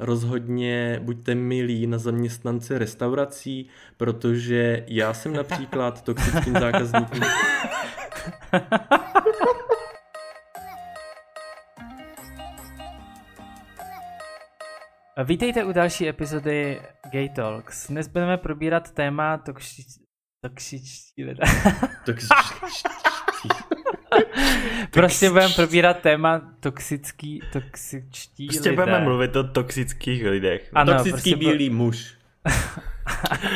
[0.00, 7.22] rozhodně buďte milí na zaměstnanci restaurací, protože já jsem například toxickým zákazníkem.
[15.24, 16.82] Vítejte u další epizody
[17.12, 17.88] Gay Talks.
[17.88, 19.82] Dnes budeme probírat téma toxi...
[20.44, 21.44] toxičtí lidé.
[24.92, 28.82] Prostě budeme probírat téma toxický, toxičtí Prostě lidé.
[28.82, 30.70] budeme mluvit o toxických lidech.
[30.74, 32.14] Ano, Toxický prostě bu- bílý muž.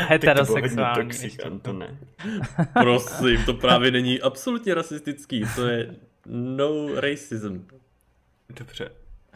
[0.09, 1.03] Heterosexuální.
[1.03, 1.43] toxic, ještě.
[1.43, 1.99] Antone.
[2.73, 5.95] Prosím, to právě není absolutně rasistický, to je
[6.27, 7.67] no racism.
[8.59, 8.91] Dobře.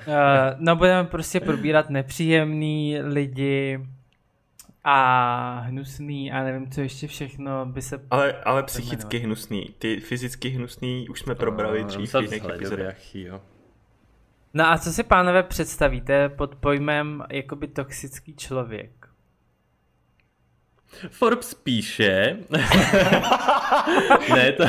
[0.06, 0.14] Uh,
[0.58, 3.78] no budeme prostě probírat nepříjemný lidi
[4.90, 8.00] a hnusný a nevím, co ještě všechno by se...
[8.10, 9.74] Ale, ale psychicky hnusný.
[9.78, 12.96] Ty fyzicky hnusný už jsme probrali dřív v jiných epizodách.
[14.54, 19.08] No a co si pánové představíte pod pojmem jakoby toxický člověk?
[21.10, 22.36] Forbes píše...
[24.34, 24.64] ne, to...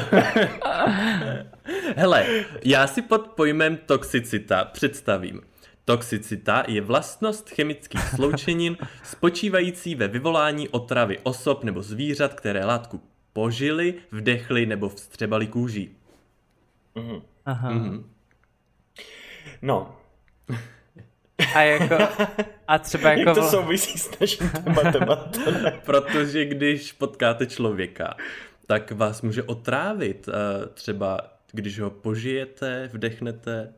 [1.95, 2.25] Hele,
[2.66, 5.42] já si pod pojmem toxicita představím.
[5.90, 13.02] Toxicita je vlastnost chemických sloučenin spočívající ve vyvolání otravy osob nebo zvířat, které látku
[13.34, 15.96] požili, vdechli nebo vstřebali kůží.
[16.96, 17.22] Mhm.
[17.46, 17.70] Aha.
[17.70, 18.09] Mhm.
[19.62, 19.96] No,
[21.56, 21.98] A jako...
[22.68, 23.30] A třeba jako...
[23.30, 25.08] jak to souvisí s naším tématem?
[25.86, 28.16] Protože když potkáte člověka,
[28.68, 30.30] tak vás může otrávit.
[30.30, 31.20] eh, Třeba
[31.52, 33.74] když ho požijete, vdechnete,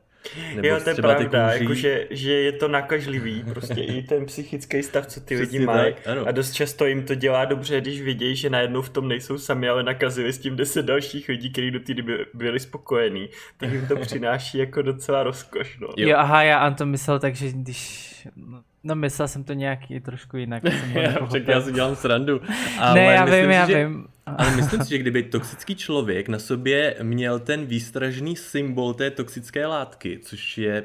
[0.55, 1.63] nebo Jo, to je pravda, kůží.
[1.63, 5.93] jakože, že je to nakažlivý, prostě i ten psychický stav, co ty lidi mají.
[6.25, 9.69] A dost často jim to dělá dobře, když vidějí, že najednou v tom nejsou sami,
[9.69, 13.29] ale nakazili s tím deset dalších lidí, kteří do té doby byli spokojení.
[13.57, 15.87] Tak jim to přináší jako docela rozkoš, no.
[15.97, 18.11] Jo, aha, já Anto myslel tak, že když...
[18.35, 20.63] no, No myslel jsem to nějak i trošku jinak.
[20.67, 21.11] jsem Já,
[21.47, 22.41] já si dělám srandu.
[22.79, 24.07] Ale ne, já myslím vím, já že, vím.
[24.37, 29.65] Ale myslím si, že kdyby toxický člověk na sobě měl ten výstražný symbol té toxické
[29.65, 30.83] látky, což je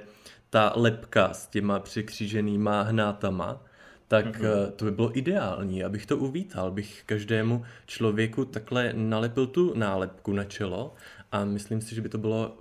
[0.50, 3.64] ta lepka s těma překříženýma hnátama,
[4.08, 4.70] tak mm-hmm.
[4.76, 10.44] to by bylo ideální, abych to uvítal, bych každému člověku takhle nalepil tu nálepku na
[10.44, 10.94] čelo
[11.32, 12.56] a myslím si, že by to bylo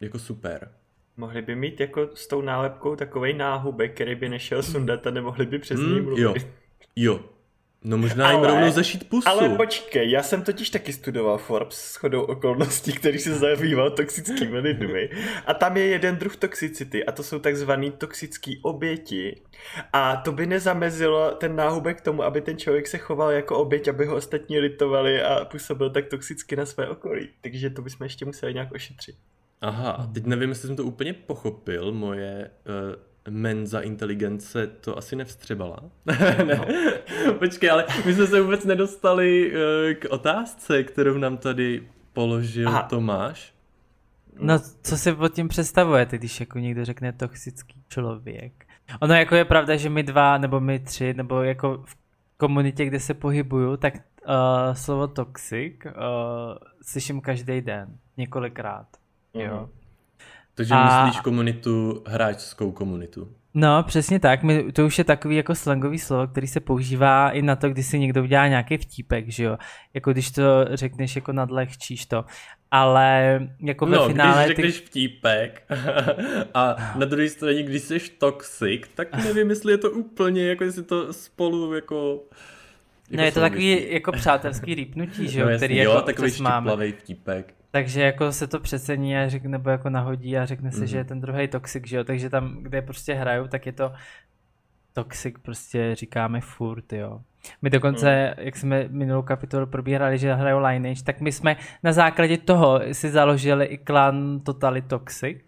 [0.00, 0.70] jako super.
[1.16, 5.46] Mohli by mít jako s tou nálepkou takovej náhubek, který by nešel sundat a nemohli
[5.46, 6.22] by přes něj Mm, mluvit.
[6.22, 6.34] jo,
[6.96, 7.20] jo.
[7.86, 9.28] No možná jim Ale- rovnou zašít pusu.
[9.28, 14.58] Ale počkej, já jsem totiž taky studoval Forbes s chodou okolností, který se zabýval toxickými
[14.58, 15.10] lidmi.
[15.46, 19.42] A tam je jeden druh toxicity a to jsou takzvaný toxický oběti.
[19.92, 24.06] A to by nezamezilo ten náhubek tomu, aby ten člověk se choval jako oběť, aby
[24.06, 27.28] ho ostatní litovali a působil tak toxicky na své okolí.
[27.40, 29.16] Takže to bychom ještě museli nějak ošetřit.
[29.60, 35.78] Aha, teď nevím, jestli jsem to úplně pochopil, moje uh, menza inteligence to asi nevstřebala.
[36.46, 36.60] ne.
[37.38, 39.58] Počkej, ale my jsme se vůbec nedostali uh,
[39.94, 42.82] k otázce, kterou nám tady položil Aha.
[42.82, 43.54] Tomáš.
[44.38, 48.66] No, co si pod tím představujete, když jako někdo řekne toxický člověk?
[49.00, 51.96] Ono jako je pravda, že my dva, nebo my tři, nebo jako v
[52.36, 54.32] komunitě, kde se pohybuju, tak uh,
[54.72, 55.92] slovo toxic uh,
[56.82, 58.86] slyším každý den, několikrát.
[59.34, 59.68] Jo.
[60.54, 63.28] Takže A- myslíš komunitu, hráčskou komunitu.
[63.56, 64.42] No, přesně tak.
[64.42, 67.86] My, to už je takový jako slangový slovo, který se používá i na to, když
[67.86, 69.56] si někdo udělá nějaký vtípek, že jo.
[69.94, 72.24] Jako když to řekneš, jako nadlehčíš to.
[72.70, 74.44] Ale jako ve no, finále...
[74.44, 75.62] když řekneš vtípek
[76.54, 80.82] a na druhé straně, když jsi toxic, tak nevím, jestli je to úplně, jako jestli
[80.82, 82.20] to spolu jako...
[83.10, 86.28] No je to takový jako přátelský rýpnutí, že jo, no, jasně, který jo, jako takový
[86.28, 86.92] občas máme.
[86.92, 87.54] vtípek.
[87.74, 90.86] Takže jako se to přecení a řek, nebo jako nahodí a řekne se, Mhm.
[90.86, 93.92] že je ten druhý toxic, že jo, takže tam, kde prostě hrajou, tak je to
[94.92, 97.20] toxic, prostě říkáme furt, jo.
[97.62, 102.38] My dokonce, jak jsme minulou kapitolu probírali, že hrajou Lineage, tak my jsme na základě
[102.38, 105.38] toho si založili i klan Totally Toxic.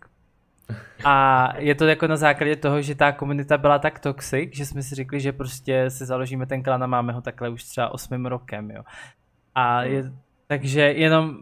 [1.04, 4.82] A je to jako na základě toho, že ta komunita byla tak toxic, že jsme
[4.82, 8.26] si řekli, že prostě si založíme ten klan a máme ho takhle už třeba osmým
[8.26, 8.82] rokem, jo.
[9.54, 10.12] A je,
[10.46, 11.36] takže jenom,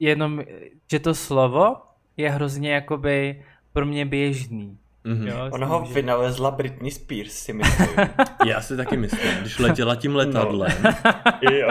[0.00, 0.42] jenom,
[0.90, 1.76] že to slovo
[2.16, 4.78] je hrozně jakoby pro mě běžný.
[5.04, 5.26] Mhm.
[5.26, 7.88] Jo, Ona ho že- vynalezla Britney Spears, si myslím.
[8.46, 10.72] Já si taky myslím, když letěla tím letadlem,
[11.52, 11.68] jo.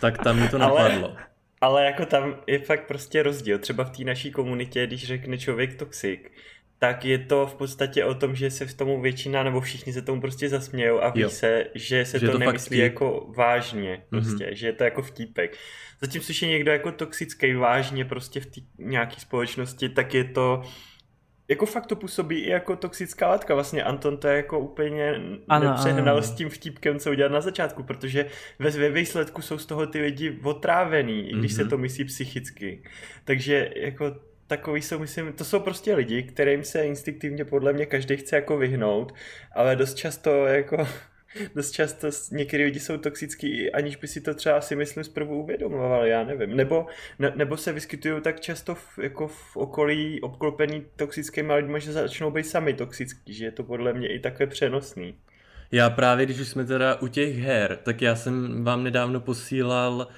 [0.00, 1.16] tak tam mi to Ale- napadlo.
[1.60, 3.58] Ale jako tam je fakt prostě rozdíl.
[3.58, 6.20] Třeba v té naší komunitě, když řekne člověk toxic,
[6.84, 10.02] tak je to v podstatě o tom, že se v tomu většina nebo všichni se
[10.02, 11.30] tomu prostě zasmějou a ví Jo.
[11.30, 12.82] se, že se Že to, to fakt nemyslí vtip.
[12.82, 15.56] jako vážně prostě, že je to jako vtípek.
[16.00, 20.62] Zatímco, když je někdo jako toxický vážně prostě v té nějaké společnosti, tak je to
[21.48, 23.54] jako fakt to působí i jako toxická látka.
[23.54, 26.22] Vlastně Anton to je jako úplně Ano, nepřehnal ano.
[26.22, 28.26] s tím vtípkem, co udělal na začátku, protože
[28.58, 31.70] ve, ve výsledku jsou z toho ty lidi otrávený, i když se Mhm.
[31.70, 32.82] to myslí psychicky.
[33.24, 34.16] Takže jako
[34.46, 38.56] takový jsou, myslím, to jsou prostě lidi, kterým se instinktivně podle mě každý chce jako
[38.56, 39.14] vyhnout,
[39.52, 40.88] ale dost často jako
[41.54, 46.10] dost často některý lidi jsou toxický, aniž by si to třeba si myslím zprvu uvědomovali,
[46.10, 46.56] já nevím.
[46.56, 46.86] Nebo,
[47.18, 52.30] ne, nebo se vyskytují tak často v, jako v okolí obklopený toxickými lidmi, že začnou
[52.30, 55.14] být sami toxický, že je to podle mě i takhle přenosný.
[55.72, 60.08] Já právě, když už jsme teda u těch her, tak já jsem vám nedávno posílal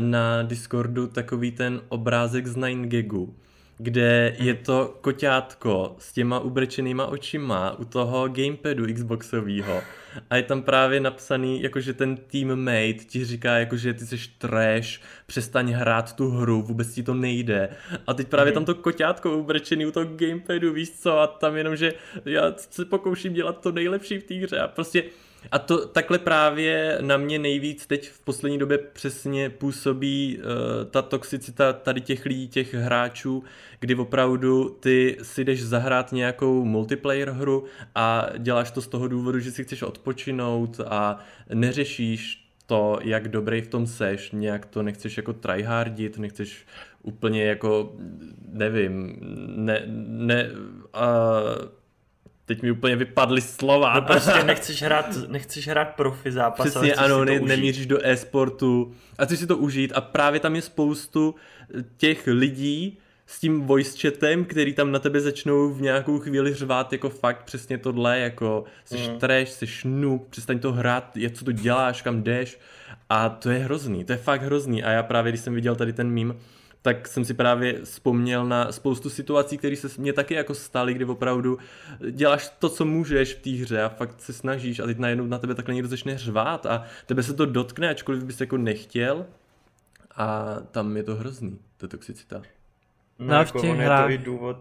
[0.00, 3.34] na Discordu takový ten obrázek z 9gagu,
[3.78, 9.82] kde je to koťátko s těma ubrečenýma očima u toho gamepadu Xboxového
[10.30, 14.88] a je tam právě napsaný, jakože ten teammate ti říká, jakože ty jsi trash,
[15.26, 17.68] přestaň hrát tu hru, vůbec ti to nejde.
[18.06, 18.54] A teď právě Mhm.
[18.54, 21.94] tam to koťátko ubrečený u toho gamepadu, víš co, a tam jenom, že
[22.24, 25.04] já se pokouším dělat to nejlepší v té hře a prostě
[25.50, 30.44] a to takhle právě na mě nejvíc teď v poslední době přesně působí uh,
[30.90, 33.44] ta toxicita tady těch lidí, těch hráčů,
[33.80, 37.64] kdy opravdu ty si jdeš zahrát nějakou multiplayer hru
[37.94, 41.18] a děláš to z toho důvodu, že si chceš odpočinout a
[41.54, 46.66] neřešíš to, jak dobrý v tom seš, nějak to nechceš jako tryhardit, nechceš
[47.02, 47.96] úplně jako,
[48.48, 49.16] nevím,
[49.56, 51.68] ne, ne, uh,
[52.46, 53.94] teď mi úplně vypadly slova.
[53.94, 58.06] No prostě nechceš hrát, nechceš hrát profi zápas, ale Přesně chceš ano, ne, nemíříš do
[58.06, 61.34] e-sportu a chceš si to užít a právě tam je spoustu
[61.96, 66.92] těch lidí s tím voice chatem, který tam na tebe začnou v nějakou chvíli řvát
[66.92, 69.18] jako fakt přesně tohle, jako jsi Mm.
[69.18, 72.58] trash, jsi noob, přestaň to hrát, je, co to děláš, kam jdeš
[73.10, 75.92] a to je hrozný, to je fakt hrozný a já právě, když jsem viděl tady
[75.92, 76.36] ten mím,
[76.82, 81.04] tak jsem si právě vzpomněl na spoustu situací, které se mně taky jako staly, kdy
[81.04, 81.58] opravdu
[82.10, 85.38] děláš to, co můžeš v té hře a fakt se snažíš a teď najednou na
[85.38, 89.26] tebe takhle někdo začne řvát a tebe se to dotkne, ačkoliv bys jako nechtěl
[90.16, 92.42] a tam je to hrozný, ta toxicita.
[93.18, 94.56] No, No, v jako těch on je hrách- to i důvod,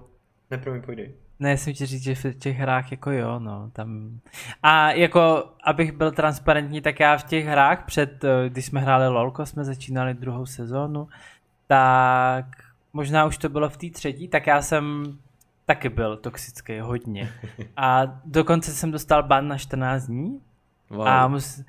[0.52, 1.14] nepromiň, pojdej.
[1.40, 4.20] Ne, jsem ti říct, že v těch hrách jako jo, no, tam...
[4.64, 9.08] A jako, abych byl transparentní, tak já v těch hrách před, eh, když jsme hráli
[9.08, 11.08] LOLko, jsme začínali druhou sezónu,
[11.68, 12.46] tak
[12.94, 15.04] možná už to bylo v té třetí, tak já jsem
[15.66, 17.32] taky byl toxický, hodně.
[17.78, 20.40] A dokonce jsem dostal ban na 14 dní
[20.90, 21.08] Wow.
[21.08, 21.62] a, mus,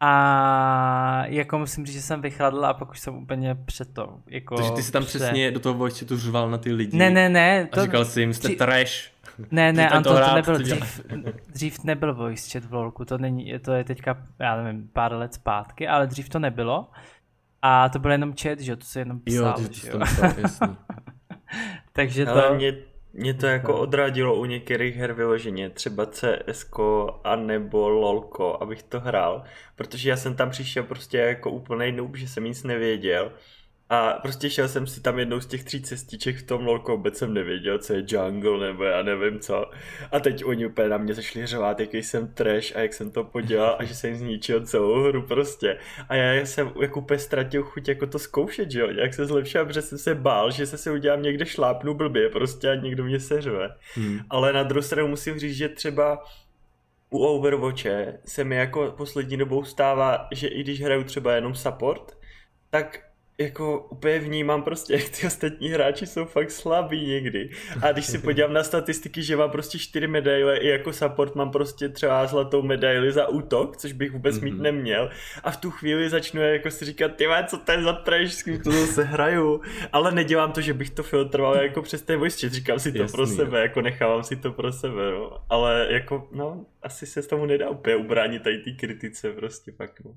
[0.00, 4.18] a jako musím říct, že jsem vychladl a pak už jsem úplně před to.
[4.26, 6.96] Jako Takže ty si tam pře- přesně do toho voice řval na ty lidi.
[6.96, 7.68] Ne, ne, ne.
[7.72, 9.10] A říkal jsi jim, jste při- trash.
[9.50, 11.00] Ne, ne, to Anton, to hrát, nebyl dřív,
[11.48, 15.34] dřív nebyl voice chat v LoLku, to není, to je teďka, já nevím, pár let
[15.34, 16.88] zpátky, ale dřív to nebylo.
[17.62, 19.98] A to byl jenom chat, že to se jenom psal, Jo, ty že jo.
[20.38, 20.76] jasný.
[21.92, 22.76] Takže to, Ale mě,
[23.12, 26.76] mě to jako odradilo u některých her vyloženě, třeba CSK
[27.24, 29.44] a nebo LOLko, abych to hrál,
[29.76, 33.32] protože já jsem tam přišel prostě jako úplnej noob, že jsem nic nevěděl
[33.90, 37.18] a prostě šel jsem si tam jednou z těch tří cestiček v tom LOLko, vůbec
[37.18, 39.70] jsem nevěděl, co je jungle nebo já nevím co.
[40.12, 43.24] A teď oni úplně na mě začali řvát, jaký jsem trash a jak jsem to
[43.24, 45.78] podělal a že jsem zničil celou hru prostě.
[46.08, 49.66] A já jsem jako úplně ztratil chuť jako to zkoušet, že jo, jak se zlepšil,
[49.66, 53.20] protože jsem se bál, že se si udělám někde šlápnu blbě prostě a někdo mě
[53.20, 53.74] seřve.
[53.94, 54.20] Hmm.
[54.30, 56.24] Ale na druhou stranu musím říct, že třeba
[57.10, 62.18] u Overwatche se mi jako poslední dobou stává, že i když hraju třeba jenom support,
[62.70, 63.07] tak
[63.40, 67.50] jako úplně vnímám prostě, jak ty ostatní hráči jsou fakt slabí někdy.
[67.82, 71.50] A když si podívám na statistiky, že mám prostě čtyři medaile, i jako support mám
[71.50, 74.44] prostě třeba zlatou medaili za útok, což bych vůbec mm-hmm.
[74.44, 74.62] mít Mhm.
[74.62, 75.10] neměl.
[75.44, 78.42] A v tu chvíli začnu jako si říkat, ty co to je za trash, s
[78.42, 79.60] kým to zase hraju.
[79.92, 82.98] Ale nedělám to, že bych to filtroval jako přes ten voice chat, říkám si to
[82.98, 83.36] Jasný, pro jo.
[83.36, 85.38] sebe, jako nechávám si to pro sebe, no.
[85.48, 90.00] Ale jako, no, asi se z tomu nedá úplně ubránit tady té kritice prostě fakt,
[90.04, 90.14] no.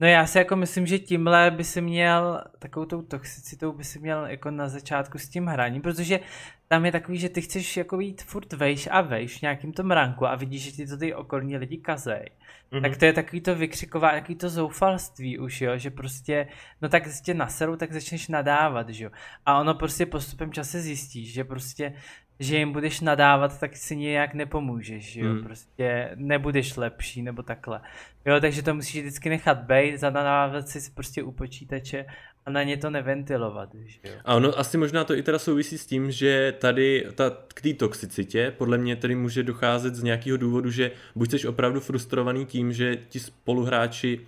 [0.00, 3.98] No já si jako myslím, že tímhle by si měl, takovou tou toxicitou by si
[3.98, 6.20] měl jako na začátku s tím hraním, protože
[6.68, 9.90] tam je takový, že ty chceš jako jít furt vejš a vejš v nějakým tom
[9.90, 12.30] ranku a vidíš, že ti to ty okolní lidi kazej.
[12.70, 12.82] Mhm.
[12.82, 16.48] Tak to je takový to vykřiková, takový to zoufalství už, jo, že prostě,
[16.82, 19.10] no tak tě naseru, tak začneš nadávat, že jo.
[19.46, 21.92] A ono prostě postupem čase zjistíš, že prostě,
[22.40, 25.42] že jim budeš nadávat, tak si nějak nepomůžeš, že jo, Hmm.
[25.44, 27.80] prostě nebudeš lepší nebo takhle.
[28.26, 32.06] Jo, takže to musíš vždycky nechat bejt, zanadávat si prostě u počítače
[32.46, 34.14] a na ně to neventilovat, že jo.
[34.24, 37.74] A ono asi možná to i teda souvisí s tím, že tady ta, k té
[37.74, 42.72] toxicitě podle mě tady může docházet z nějakého důvodu, že buď jsi opravdu frustrovaný tím,
[42.72, 44.24] že ti spoluhráči uh,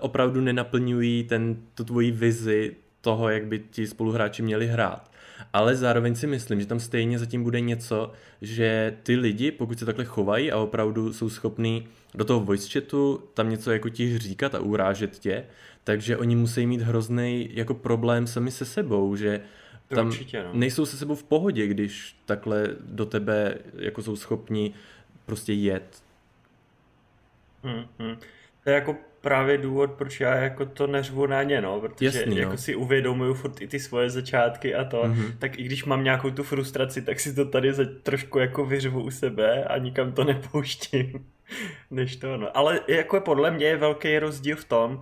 [0.00, 5.09] opravdu nenaplňují ten, tu tvoji vizi toho, jak by ti spoluhráči měli hrát.
[5.52, 9.86] Ale zároveň si myslím, že tam stejně zatím bude něco, že ty lidi, pokud se
[9.86, 14.54] takhle chovají a opravdu jsou schopní do toho voice chatu tam něco jako ti říkat
[14.54, 15.44] a urážet tě,
[15.84, 19.40] takže oni musí mít hrozný jako problém sami se sebou, že
[19.88, 20.50] tam určitě, no.
[20.52, 24.74] nejsou se sebou v pohodě, když takhle do tebe jako jsou schopni
[25.26, 26.02] prostě jet.
[27.62, 28.16] Hmm, hmm.
[28.64, 32.36] To je jako právě důvod, proč já jako to neřvu na ně, no, protože Jasný,
[32.36, 32.58] jako no.
[32.58, 35.32] si uvědomuju furt i ty svoje začátky a to, mm-hmm.
[35.38, 39.02] tak i když mám nějakou tu frustraci, tak si to tady za, trošku jako vyřvu
[39.02, 41.26] u sebe a nikam to nepouštím,
[41.90, 42.56] než to, no.
[42.56, 45.00] Ale jako podle mě je velký rozdíl v tom,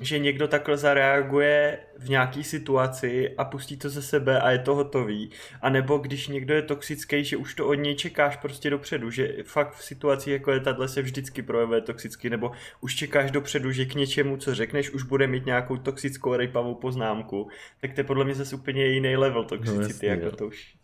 [0.00, 4.74] že někdo takhle zareaguje v nějaký situaci a pustí to ze sebe a je to
[4.74, 5.30] hotový.
[5.62, 9.36] A nebo když někdo je toxický, že už to od něj čekáš prostě dopředu, že
[9.44, 13.84] fakt v situaci jako je tahle se vždycky projevuje toxicky, nebo už čekáš dopředu, že
[13.84, 17.48] k něčemu, co řekneš, už bude mít nějakou toxickou rejpavou poznámku,
[17.80, 20.36] tak to je podle mě zase úplně jiný level toxicity, no, jasný, jako jo.
[20.36, 20.74] to už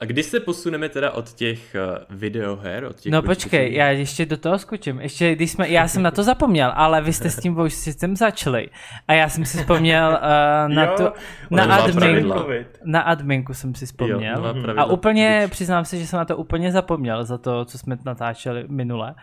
[0.00, 1.76] a kdy se posuneme teda od těch
[2.10, 5.00] uh, videoher, od těch No počkej, já ještě do toho skočím.
[5.00, 8.68] Ještě když jsme, já jsem na to zapomněl, ale vy jste s tím jsem začali.
[9.08, 11.12] A já jsem si vzpomněl uh, na jo, to,
[11.50, 12.40] na adminku,
[12.84, 14.46] na adminku jsem si vzpomněl.
[14.46, 15.52] Jo, a úplně, Twitch.
[15.52, 19.14] přiznám se, že jsem na to úplně zapomněl za to, co jsme natáčeli minule.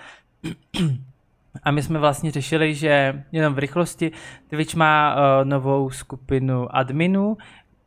[1.64, 4.12] A my jsme vlastně řešili, že jenom v rychlosti
[4.50, 7.38] Twitch má uh, novou skupinu adminů,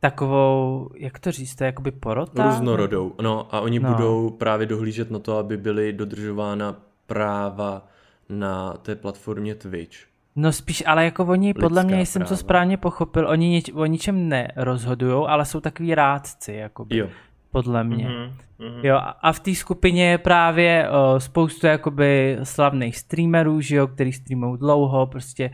[0.05, 2.47] takovou, jak to říct, to je jakoby porota?
[2.47, 3.91] Různorodou, no a oni no.
[3.91, 7.87] budou právě dohlížet na to, aby byly dodržována práva
[8.29, 9.97] na té platformě Twitch.
[10.37, 13.87] No spíš, ale jako oni, Lidská podle mě, jsem to správně pochopil, oni nič, o
[13.87, 16.97] ničem nerozhodují, ale jsou takový rádci, jakoby.
[16.97, 17.09] Jo.
[17.51, 18.09] Podle mě.
[18.09, 18.81] Mm-hmm.
[18.83, 24.13] Jo, a v té skupině je právě o, spoustu jakoby slavných streamerů, že jo, který
[24.13, 25.51] streamují dlouho, prostě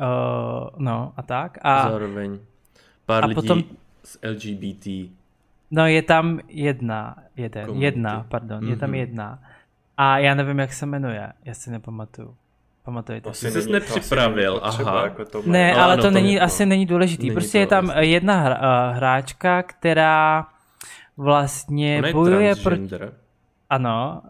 [0.00, 1.58] o, no a tak.
[1.62, 2.38] A Zároveň
[3.06, 3.62] pár a lidí potom,
[4.04, 4.86] z LGBT.
[5.70, 7.84] No je tam jedna, jeden, Komunity.
[7.84, 8.70] jedna, pardon, mm-hmm.
[8.70, 8.98] je tam mhm.
[8.98, 9.38] jedna.
[9.96, 12.36] A já nevím, jak se jmenuje, já si nepamatuju.
[12.84, 13.50] Pamatujete to si.
[13.50, 15.04] Jsi nepřipravil, aha.
[15.04, 17.22] Jako to ne, no, ale to, to není, to, asi není důležitý.
[17.22, 18.04] Není prostě je tam vlastně.
[18.04, 20.46] jedna hra, uh, hráčka, která
[21.16, 22.88] vlastně Ona bojuje proti...
[23.70, 24.22] Ano,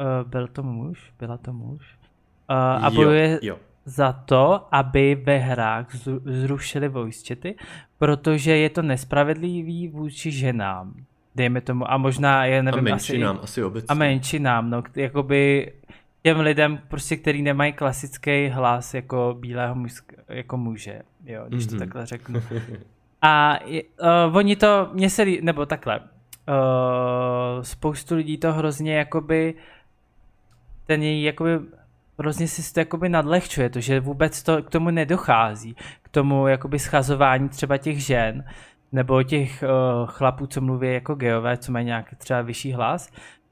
[0.00, 1.96] uh, byl to muž, byla to muž.
[2.50, 3.58] Uh, a bojuje jo, jo.
[3.86, 5.86] Za to, aby ve hrách
[6.24, 7.54] zrušili voice chaty,
[7.98, 10.94] protože je to nespravedlivý vůči ženám.
[11.34, 13.86] Dejme tomu, a možná, já nevím, a menšinám, asi, asi obecně.
[13.88, 15.72] A menšinám, no, jakoby
[16.22, 21.68] těm lidem, prostě, který nemají klasický hlas jako bílého muž, jako muže, jo, když mm-hmm.
[21.68, 21.78] to mhm.
[21.78, 22.42] takhle řeknu.
[23.22, 23.58] A
[24.28, 29.54] uh, oni to, mě se, nebo takhle, uh, spoustu lidí to hrozně jakoby,
[30.86, 31.50] ten její jakoby
[32.18, 36.78] hrozně si to jakoby nadlehčuje, to, že vůbec to k tomu nedochází, k tomu jakoby
[36.78, 38.44] schazování třeba těch žen,
[38.92, 43.10] nebo těch uh, chlapů, co mluví jako geové, co mají nějaký třeba vyšší hlas,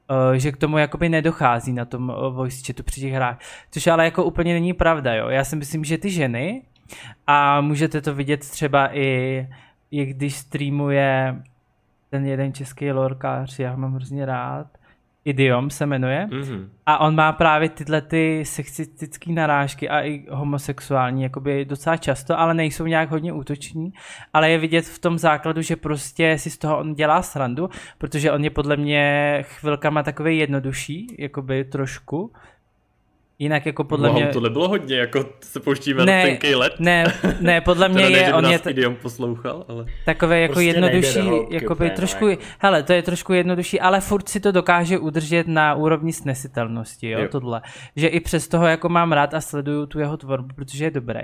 [0.09, 3.39] uh, že k tomu jakoby nedochází na tom uh, voice chatu při těch hrách,
[3.71, 5.29] což ale jako úplně není pravda, jo.
[5.29, 6.61] Já si myslím, že ty ženy,
[7.27, 9.47] a můžete to vidět třeba i,
[9.91, 11.41] i když streamuje
[12.09, 14.67] ten jeden český lorkář, já ho mám hrozně rád,
[15.25, 16.27] Idiom se jmenuje.
[16.31, 16.69] Mm-hmm.
[16.85, 22.53] A on má právě tyhle ty sexistické narážky a i homosexuální jakoby docela často, ale
[22.53, 23.93] nejsou nějak hodně útoční.
[24.33, 28.31] Ale je vidět v tom základu, že prostě si z toho on dělá srandu, protože
[28.31, 32.31] on je podle mě chvilkama takový jednodušší, jakoby trošku.
[33.39, 34.27] Jinak jako podle wow, mě...
[34.27, 36.73] to nebylo hodně, jako se pouštíme ne, na tenký let.
[36.79, 38.59] Ne, ne, podle mě je, on je...
[38.59, 38.73] T...
[39.01, 39.85] poslouchal, ale...
[40.05, 42.43] Takové jako prostě jednodušší, jako by trošku, jako.
[42.59, 47.19] hele, to je trošku jednodušší, ale furt si to dokáže udržet na úrovni snesitelnosti, jo,
[47.19, 47.61] jo, tohle.
[47.95, 51.21] Že i přes toho jako mám rád a sleduju tu jeho tvorbu, protože je dobrý.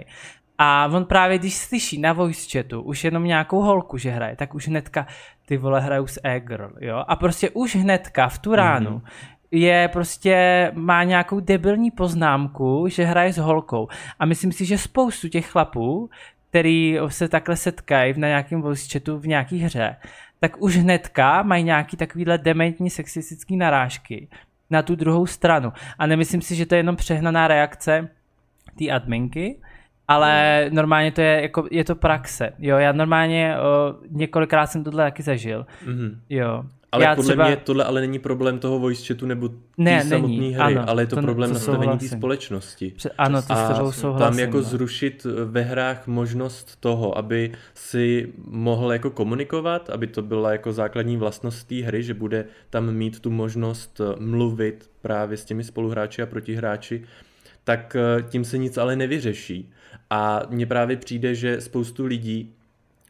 [0.58, 4.56] A on právě, když slyší na voice chatu už jenom nějakou holku, že hraje, tak
[4.56, 5.08] už hnedka
[5.46, 7.04] ty vole hrajou s e-girl, jo.
[7.08, 13.04] A prostě už hnedka v tu ránu mm-hmm je prostě, má nějakou debilní poznámku, že
[13.04, 13.88] hraje s holkou.
[14.20, 16.10] A myslím si, že spoustu těch chlapů,
[16.50, 19.96] který se takhle setkají na nějakém voice chatu v nějaký hře,
[20.40, 24.28] tak už hnedka mají nějaký takovýhle dementní sexistický narážky
[24.70, 25.74] na tu druhou stranu.
[26.00, 28.10] A nemyslím si, že to je jenom přehnaná reakce
[28.80, 29.60] té adminky,
[30.08, 32.54] ale normálně to je, jako, je to praxe.
[32.60, 35.66] Jo, já normálně o, několikrát jsem tohle taky zažil.
[35.86, 36.20] Mm-hmm.
[36.30, 36.64] Jo.
[36.92, 37.48] Ale já podle třeba...
[37.48, 39.50] mě tohle ale není problém toho voice chatu nebo
[39.84, 42.94] té samotné hry, ano, ale je to, to problém nastavení té společnosti.
[43.18, 44.14] Ano, to a souhlasím.
[44.18, 44.64] tam jako no.
[44.64, 51.18] zrušit ve hrách možnost toho, aby si mohl jako komunikovat, aby to byla jako základní
[51.18, 56.22] vlastnost té hry, že bude tam mít tu možnost eh, mluvit právě s těmi spoluhráči
[56.22, 57.04] a protihráči,
[57.64, 59.72] tak eh, tím se nic ale nevyřeší.
[60.10, 62.54] A mně právě přijde, že spoustu lidí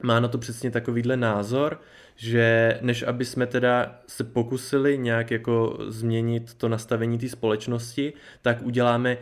[0.04, 1.80] má na to přesně takovýhle názor,
[2.16, 8.62] že než aby jsme teda se pokusili nějak jako změnit to nastavení té společnosti, tak
[8.62, 9.18] uděláme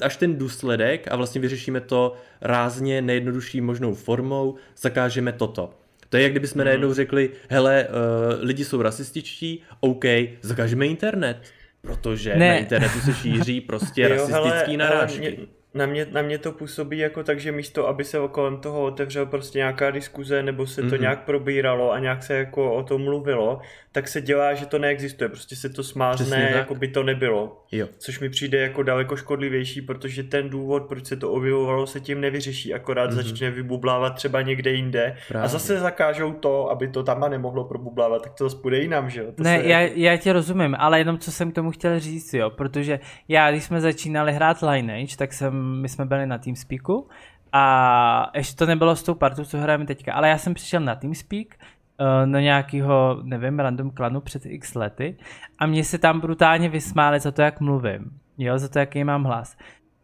[0.00, 5.70] až ten důsledek a vlastně vyřešíme to rázně nejjednodušší možnou formou, zakážeme toto.
[6.08, 6.64] To je jak kdyby jsme mm.
[6.64, 10.04] najednou řekli, hele, uh, lidi jsou rasističtí, OK,
[10.40, 11.36] zakážeme internet,
[11.80, 12.48] protože ne.
[12.48, 15.48] na internetu se šíří prostě rasistický narážky
[15.78, 19.26] na mě, na mě to působí jako tak, že místo, aby se kolem toho otevřel
[19.26, 21.00] prostě nějaká diskuze, nebo se to mm-hmm.
[21.00, 23.60] nějak probíralo a nějak se jako o tom mluvilo,
[23.98, 27.64] tak se dělá, že to neexistuje, prostě se to smázne, jako by to nebylo.
[27.72, 27.86] Jo.
[27.98, 32.20] Což mi přijde jako daleko škodlivější, protože ten důvod, proč se to objevovalo, se tím
[32.20, 33.14] nevyřeší, akorát mm-hmm.
[33.14, 35.44] začne vybublávat třeba někde jinde Právě.
[35.44, 39.20] a zase zakážou to, aby to tam nemohlo probublávat, tak to zase půjde jinam, že
[39.20, 39.32] jo?
[39.32, 42.50] To ne, já, já tě rozumím, ale jenom co jsem k tomu chtěl říct, jo,
[42.50, 47.08] protože já, když jsme začínali hrát Lineage, tak jsem, my jsme byli na Teamspeaku
[47.52, 50.94] a ještě to nebylo s tou partou, co hrajeme teďka, ale já jsem přišel na
[50.94, 51.54] Teamspeak,
[52.24, 55.16] na nějakého, nevím, random klanu před x lety
[55.58, 59.24] a mě se tam brutálně vysmáli za to, jak mluvím, jo, za to, jaký mám
[59.24, 59.56] hlas.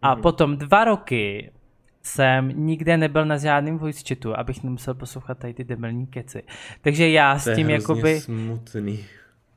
[0.03, 0.23] A mm.
[0.23, 1.51] potom dva roky
[2.03, 6.43] jsem nikde nebyl na žádném voice chatu, abych nemusel poslouchat tady ty debilní keci.
[6.81, 8.21] Takže já s tím jakoby...
[8.21, 9.05] smutný.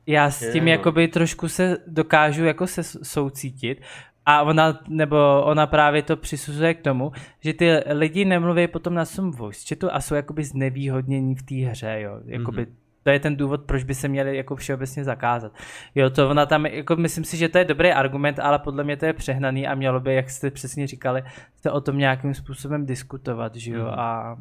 [0.06, 3.80] Já s tím je, jakoby trošku se dokážu jako se soucítit,
[4.28, 9.04] a ona, nebo ona právě to přisuzuje k tomu, že ty lidi nemluví potom na
[9.04, 12.20] svém voice chatu a jsou jakoby znevýhodnění v té hře, jo.
[12.24, 12.74] Jakoby mm-hmm.
[13.02, 15.52] To je ten důvod, proč by se měli jako všeobecně zakázat.
[15.94, 18.96] Jo, to ona tam, jako myslím si, že to je dobrý argument, ale podle mě
[18.96, 21.22] to je přehnaný a mělo by, jak jste přesně říkali,
[21.62, 23.88] se o tom nějakým způsobem diskutovat, že jo, mm.
[23.88, 24.36] a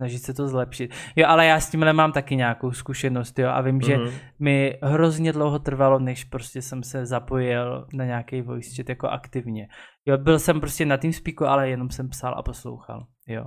[0.00, 0.94] snažit se to zlepšit.
[1.16, 4.08] Jo, ale já s tímhle mám taky nějakou zkušenost, jo, a vím, mm-hmm.
[4.08, 9.08] že mi hrozně dlouho trvalo, než prostě jsem se zapojil na nějaký voice chat jako
[9.08, 9.68] aktivně.
[10.06, 13.44] Jo, byl jsem prostě na tým speaku, ale jenom jsem psal a poslouchal, jo.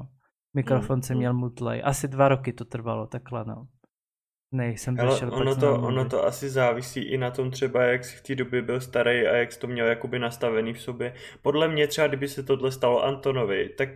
[0.55, 1.05] Mikrofon mm-hmm.
[1.05, 1.81] jsem měl mutlej.
[1.85, 3.67] Asi dva roky to trvalo, takhle, no.
[4.51, 8.17] Nej, jsem Ale ono to, ono to asi závisí i na tom třeba, jak jsi
[8.17, 11.13] v té době byl starý a jak jsi to měl jakoby nastavený v sobě.
[11.41, 13.89] Podle mě třeba, kdyby se tohle stalo Antonovi, tak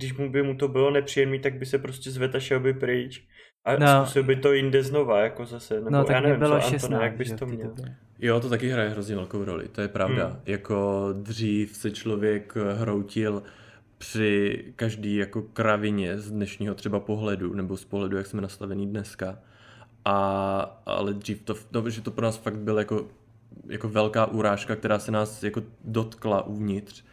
[0.00, 2.74] když mu by mu to bylo nepříjemné, tak by se prostě zvedl a šel by
[2.74, 3.24] pryč.
[3.64, 3.86] A no.
[3.86, 5.74] zkusil by to jinde znova, jako zase.
[5.74, 7.68] Nebo no, tak já nevím, bylo co 16, Antone, jak bys to měl.
[7.68, 7.96] Době.
[8.18, 10.26] Jo, to taky hraje hrozně velkou roli, to je pravda.
[10.26, 10.40] Hmm.
[10.46, 13.42] Jako dřív se člověk hroutil
[13.98, 19.38] při každý jako kravině z dnešního třeba pohledu, nebo z pohledu, jak jsme nastavení dneska.
[20.04, 23.08] A, ale dřív to, to, že to pro nás fakt byl jako,
[23.68, 27.04] jako velká urážka, která se nás jako dotkla uvnitř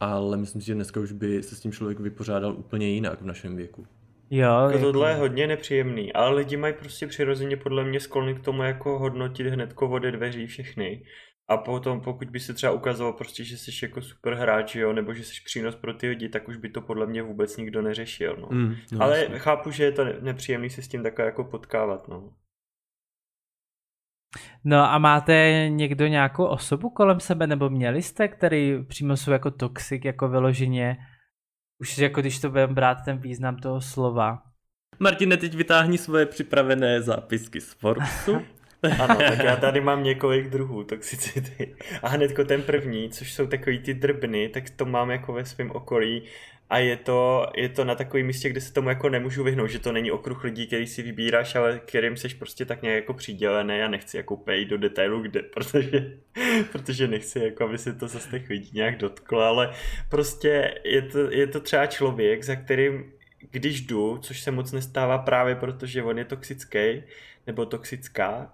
[0.00, 3.26] ale myslím si, že dneska už by se s tím člověk vypořádal úplně jinak v
[3.26, 3.86] našem věku.
[4.30, 8.40] Jo, jako tohle je hodně nepříjemný, ale lidi mají prostě přirozeně podle mě sklony k
[8.40, 11.04] tomu jako hodnotit hnedko vody dveří všechny.
[11.48, 15.14] A potom, pokud by se třeba ukázalo prostě, že jsi jako super hráč, jo, nebo
[15.14, 18.36] že jsi přínos pro ty lidi, tak už by to podle mě vůbec nikdo neřešil,
[18.40, 18.48] no.
[18.50, 19.38] Mm, no Ale vlastně.
[19.38, 22.32] chápu, že je to nepříjemný se s tím takhle jako potkávat, no.
[24.64, 29.50] No a máte někdo nějakou osobu kolem sebe, nebo měli jste, který přímo jsou jako
[29.50, 30.96] toxik, jako vyloženě,
[31.80, 34.42] už jako když to budeme brát ten význam toho slova.
[34.98, 38.42] Martine, teď vytáhni svoje připravené zápisky z Forbesu.
[39.00, 41.76] ano, tak já tady mám několik druhů toxicity.
[42.02, 45.70] A hnedko ten první, což jsou takový ty drbny, tak to mám jako ve svém
[45.70, 46.22] okolí
[46.70, 49.78] a je to, je to na takovém místě, kde se tomu jako nemůžu vyhnout, že
[49.78, 53.82] to není okruh lidí, který si vybíráš, ale kterým seš prostě tak nějak jako přidělený
[53.82, 56.18] a nechci jako pej do detailu kde, protože,
[56.72, 59.72] protože nechci jako, aby se to zase těch lidí nějak dotklo, ale
[60.08, 63.12] prostě je to, je to třeba člověk, za kterým
[63.50, 67.02] když jdu, což se moc nestává právě protože on je toxický,
[67.46, 68.52] nebo toxická,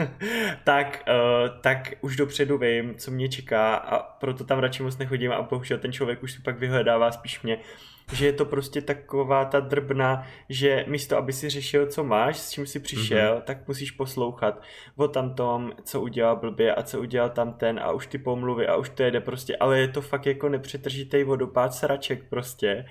[0.64, 5.32] tak, uh, tak už dopředu vím, co mě čeká a proto tam radši moc nechodím
[5.32, 7.58] a bohužel ten člověk už si pak vyhledává spíš mě,
[8.12, 12.50] že je to prostě taková ta drbna, že místo, aby si řešil, co máš, s
[12.50, 13.42] čím jsi přišel, mm-hmm.
[13.42, 14.62] tak musíš poslouchat
[14.96, 18.66] o tam tom, co udělal blbě a co udělal tam ten a už ty pomluvy
[18.66, 22.84] a už to jede prostě, ale je to fakt jako nepřetržitý vodopád sraček prostě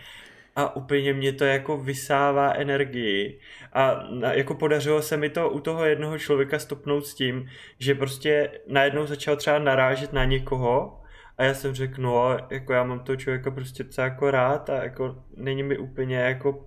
[0.55, 3.39] a úplně mě to jako vysává energii
[3.73, 8.51] a jako podařilo se mi to u toho jednoho člověka stopnout s tím, že prostě
[8.67, 11.01] najednou začal třeba narážet na někoho
[11.37, 14.83] a já jsem řekl, no, jako já mám toho člověka prostě docela jako rád a
[14.83, 16.65] jako není mi úplně jako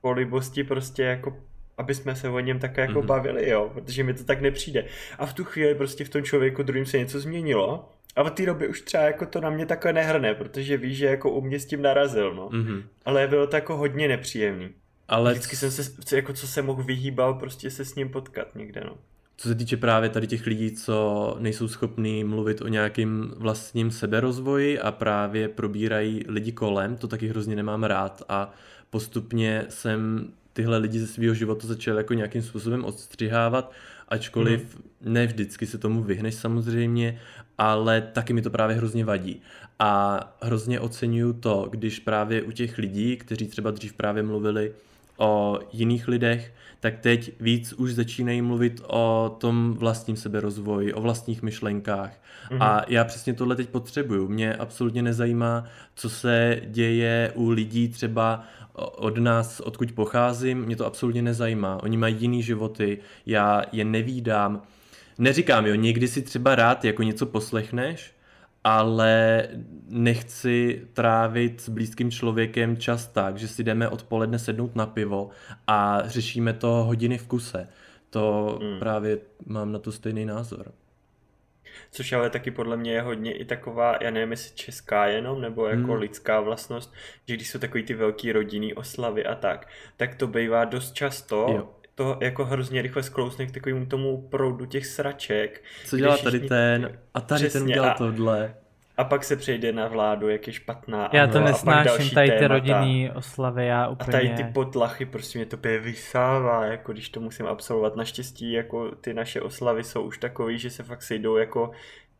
[0.00, 1.36] po libosti prostě jako
[1.78, 3.06] aby jsme se o něm také jako mm-hmm.
[3.06, 4.84] bavili, jo, protože mi to tak nepřijde.
[5.18, 8.46] A v tu chvíli prostě v tom člověku druhým se něco změnilo a od té
[8.46, 11.60] doby už třeba jako to na mě takhle nehrne, protože víš, že jako u mě
[11.60, 12.48] s tím narazil, no.
[12.48, 12.82] Mm-hmm.
[13.04, 14.68] Ale bylo to jako hodně nepříjemný.
[15.08, 15.32] Ale...
[15.32, 18.96] Vždycky jsem se, jako co se mohl vyhýbal, prostě se s ním potkat někde, no.
[19.36, 24.80] Co se týče právě tady těch lidí, co nejsou schopní mluvit o nějakým vlastním seberozvoji
[24.80, 28.54] a právě probírají lidi kolem, to taky hrozně nemám rád a
[28.90, 33.72] postupně jsem tyhle lidi ze svého života začal jako nějakým způsobem odstřihávat,
[34.08, 35.12] ačkoliv mm.
[35.12, 37.20] ne vždycky se tomu vyhneš samozřejmě,
[37.58, 39.42] ale taky mi to právě hrozně vadí.
[39.78, 44.72] A hrozně oceňuju to, když právě u těch lidí, kteří třeba dřív právě mluvili
[45.18, 51.42] o jiných lidech, tak teď víc už začínají mluvit o tom vlastním seberozvoji, o vlastních
[51.42, 52.20] myšlenkách.
[52.50, 52.62] Mm-hmm.
[52.62, 54.28] A já přesně tohle teď potřebuju.
[54.28, 55.64] Mě absolutně nezajímá,
[55.94, 58.44] co se děje u lidí třeba
[58.96, 61.82] od nás, odkud pocházím, mě to absolutně nezajímá.
[61.82, 64.62] Oni mají jiný životy, já je nevídám.
[65.18, 68.16] Neříkám, jo, někdy si třeba rád jako něco poslechneš,
[68.64, 69.42] ale
[69.88, 75.30] nechci trávit s blízkým člověkem čas tak, že si jdeme odpoledne sednout na pivo
[75.66, 77.68] a řešíme to hodiny v kuse.
[78.10, 78.78] To hmm.
[78.78, 80.72] právě mám na to stejný názor.
[81.90, 85.66] Což ale taky podle mě je hodně i taková, já nevím jestli česká jenom, nebo
[85.66, 86.00] jako hmm.
[86.00, 86.94] lidská vlastnost,
[87.28, 91.46] že když jsou takový ty velký rodinný oslavy a tak, tak to bývá dost často
[91.50, 95.64] jo to jako hrozně rychle sklousne k takovému tomu proudu těch sraček.
[95.84, 98.54] Co dělá tady ten a tady Přesně, ten udělal tohle.
[98.96, 101.10] A pak se přejde na vládu, jak je špatná.
[101.12, 104.08] Já to nesnáším, tady ty rodinný oslavy, já úplně...
[104.08, 107.96] A tady ty potlachy, prostě mě to pěje vysává, jako když to musím absolvovat.
[107.96, 111.70] Naštěstí jako ty naše oslavy jsou už takový, že se fakt sejdou jako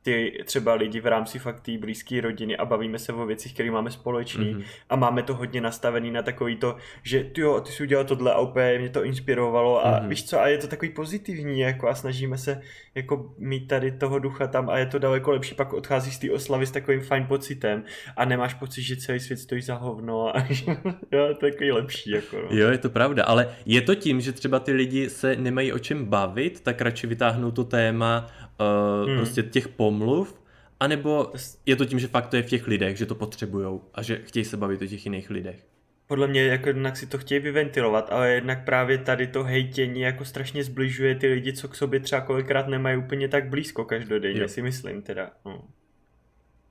[0.06, 3.70] ty třeba lidi v rámci fakt té blízké rodiny a bavíme se o věcích, které
[3.70, 4.64] máme společný mm-hmm.
[4.88, 8.32] a máme to hodně nastavený na takový to, že ty jo, ty jsi udělal tohle
[8.32, 10.08] a úplně mě to inspirovalo a mm-hmm.
[10.08, 12.62] víš co, a je to takový pozitivní jako a snažíme se
[12.94, 16.30] jako mít tady toho ducha tam a je to daleko lepší, pak odcházíš z té
[16.30, 17.84] oslavy s takovým fajn pocitem
[18.16, 20.40] a nemáš pocit, že celý svět stojí za hovno a
[21.12, 22.10] jo, to je takový lepší.
[22.10, 22.48] Jako, no.
[22.50, 25.78] Jo, je to pravda, ale je to tím, že třeba ty lidi se nemají o
[25.78, 28.26] čem bavit, tak radši vytáhnou to téma
[28.60, 29.16] uh, hmm.
[29.16, 30.42] prostě těch pomluv,
[30.80, 31.32] anebo
[31.66, 34.16] je to tím, že fakt to je v těch lidech, že to potřebujou a že
[34.16, 35.66] chtějí se bavit o těch jiných lidech.
[36.06, 40.24] Podle mě jako jednak si to chtějí vyventilovat, ale jednak právě tady to hejtění jako
[40.24, 44.48] strašně zbližuje ty lidi, co k sobě třeba kolikrát nemají úplně tak blízko každodenně, jo.
[44.48, 45.30] si myslím teda.
[45.44, 45.62] No.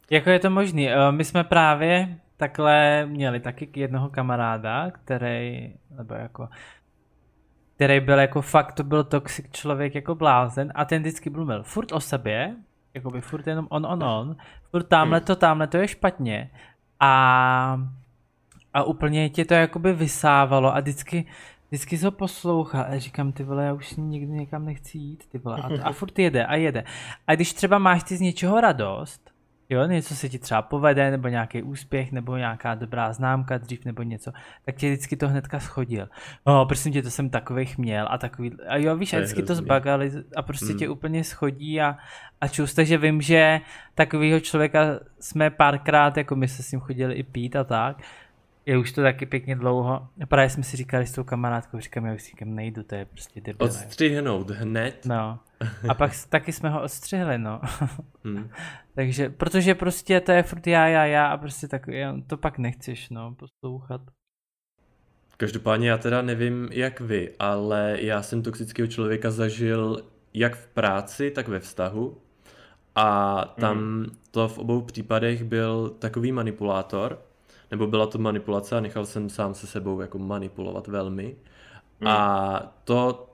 [0.10, 0.90] Jako je to možný.
[0.90, 6.50] Eh, my jsme právě takhle měli taky jednoho kamaráda, který, nebo jako
[7.76, 11.92] který byl jako fakt, to byl toxic člověk jako blázen a ten vždycky mluvil furt
[11.92, 12.56] o sobě,
[12.96, 14.36] jako by furt jenom on, on, on,
[14.72, 16.52] furt tamhle to, tamhle to je špatně.
[17.00, 17.82] A,
[18.74, 21.26] a úplně tě to jakoby vysávalo a vždycky,
[21.68, 25.38] vždycky se ho poslouchal a říkám, ty vole, já už nikdy někam nechci jít, ty
[25.38, 26.84] vole, a, a furt jede a jede.
[27.28, 29.35] A když třeba máš ty z něčeho radost,
[29.70, 34.02] jo, něco se ti třeba povede, nebo nějaký úspěch, nebo nějaká dobrá známka dřív, nebo
[34.02, 34.32] něco,
[34.66, 36.10] tak tě vždycky to hnedka schodil.
[36.46, 39.56] No, prosím tě, to jsem takových měl a takový, a jo, víš, a vždycky to
[39.56, 40.78] zbagali a prostě hmm.
[40.78, 41.98] tě úplně schodí a,
[42.42, 43.62] a čus, takže vím, že
[43.96, 47.98] takového člověka jsme párkrát, jako my se s ním chodili i pít a tak,
[48.66, 50.08] je už to taky pěkně dlouho.
[50.22, 53.06] A právě jsme si říkali s tou kamarádkou, říkám, já už si nejdu, to je
[53.06, 53.66] prostě debil.
[53.66, 55.06] Odstřihnout hned.
[55.06, 55.40] No.
[55.90, 57.62] A pak taky jsme ho odstřihli, no.
[58.24, 58.50] Hmm.
[58.96, 61.86] Takže, protože prostě to je furt já, já, já a prostě tak,
[62.28, 64.02] to pak nechceš, no, poslouchat.
[65.38, 70.04] Každopádně já teda nevím, jak vy, ale já jsem toxického člověka zažil
[70.34, 72.18] jak v práci, tak ve vztahu.
[72.96, 74.06] A tam mm.
[74.32, 77.22] to v obou případech byl takový manipulátor,
[77.72, 81.36] nebo byla to manipulace a nechal jsem sám se sebou jako manipulovat velmi.
[82.02, 82.08] Mm.
[82.08, 83.30] A to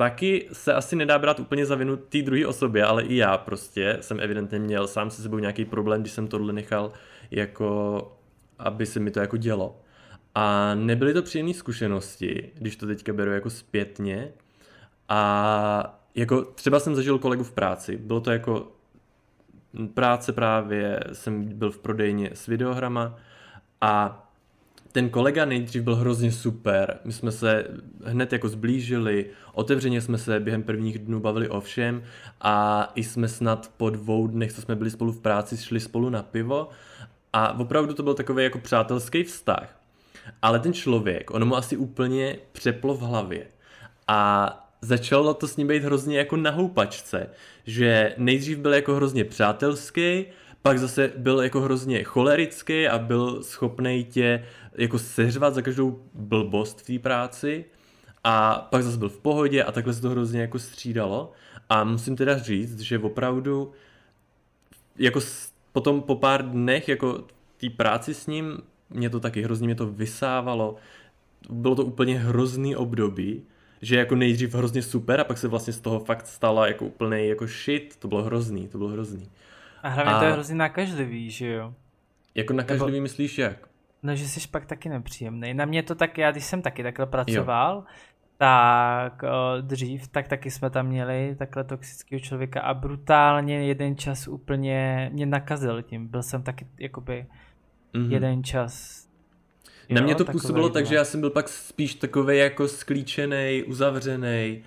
[0.00, 3.98] taky se asi nedá brát úplně za vinu té druhé osobě, ale i já prostě
[4.00, 6.92] jsem evidentně měl sám se sebou nějaký problém, když jsem tohle nechal
[7.30, 8.18] jako,
[8.58, 9.80] aby se mi to jako dělo.
[10.34, 14.32] A nebyly to příjemné zkušenosti, když to teďka beru jako zpětně.
[15.08, 18.72] A jako třeba jsem zažil kolegu v práci, bylo to jako
[19.94, 23.18] práce právě, jsem byl v prodejně s videohrama
[23.80, 24.29] a
[24.92, 26.98] ten kolega nejdřív byl hrozně super.
[27.04, 27.64] My jsme se
[28.04, 32.02] hned jako zblížili, otevřeně jsme se během prvních dnů bavili o všem
[32.40, 36.10] a i jsme snad po dvou dnech, co jsme byli spolu v práci, šli spolu
[36.10, 36.68] na pivo
[37.32, 39.80] a opravdu to byl takový jako přátelský vztah.
[40.42, 43.46] Ale ten člověk, ono mu asi úplně přeplo v hlavě
[44.08, 47.26] a začalo to s ním být hrozně jako na houpačce,
[47.66, 50.26] že nejdřív byl jako hrozně přátelský,
[50.62, 54.44] pak zase byl jako hrozně cholerický a byl schopný tě
[54.78, 57.64] jako seřvat za každou blbost v té práci.
[58.24, 61.32] A pak zase byl v pohodě a takhle se to hrozně jako střídalo.
[61.68, 63.72] A musím teda říct, že opravdu
[64.98, 65.20] jako
[65.72, 67.24] potom po pár dnech jako
[67.56, 68.58] té práci s ním
[68.90, 70.76] mě to taky hrozně mě to vysávalo.
[71.50, 73.42] Bylo to úplně hrozný období
[73.82, 77.28] že jako nejdřív hrozně super a pak se vlastně z toho fakt stala jako úplný
[77.28, 79.28] jako shit, to bylo hrozný, to bylo hrozný.
[79.82, 80.18] A hlavně a...
[80.18, 81.74] to je hrozně nakažlivý, že jo?
[82.34, 83.02] Jako nakažlivý Nebo...
[83.02, 83.68] myslíš jak?
[84.02, 85.54] No, že jsi pak taky nepříjemný.
[85.54, 87.84] Na mě to tak, já když jsem taky takhle pracoval, jo.
[88.36, 94.28] tak o, dřív, tak taky jsme tam měli takhle toxického člověka a brutálně jeden čas
[94.28, 96.08] úplně mě nakazil tím.
[96.08, 97.26] Byl jsem taky jakoby
[97.94, 98.10] mm-hmm.
[98.10, 99.00] jeden čas
[99.90, 104.62] na mě to působilo tak, že já jsem byl pak spíš takový jako sklíčený, uzavřený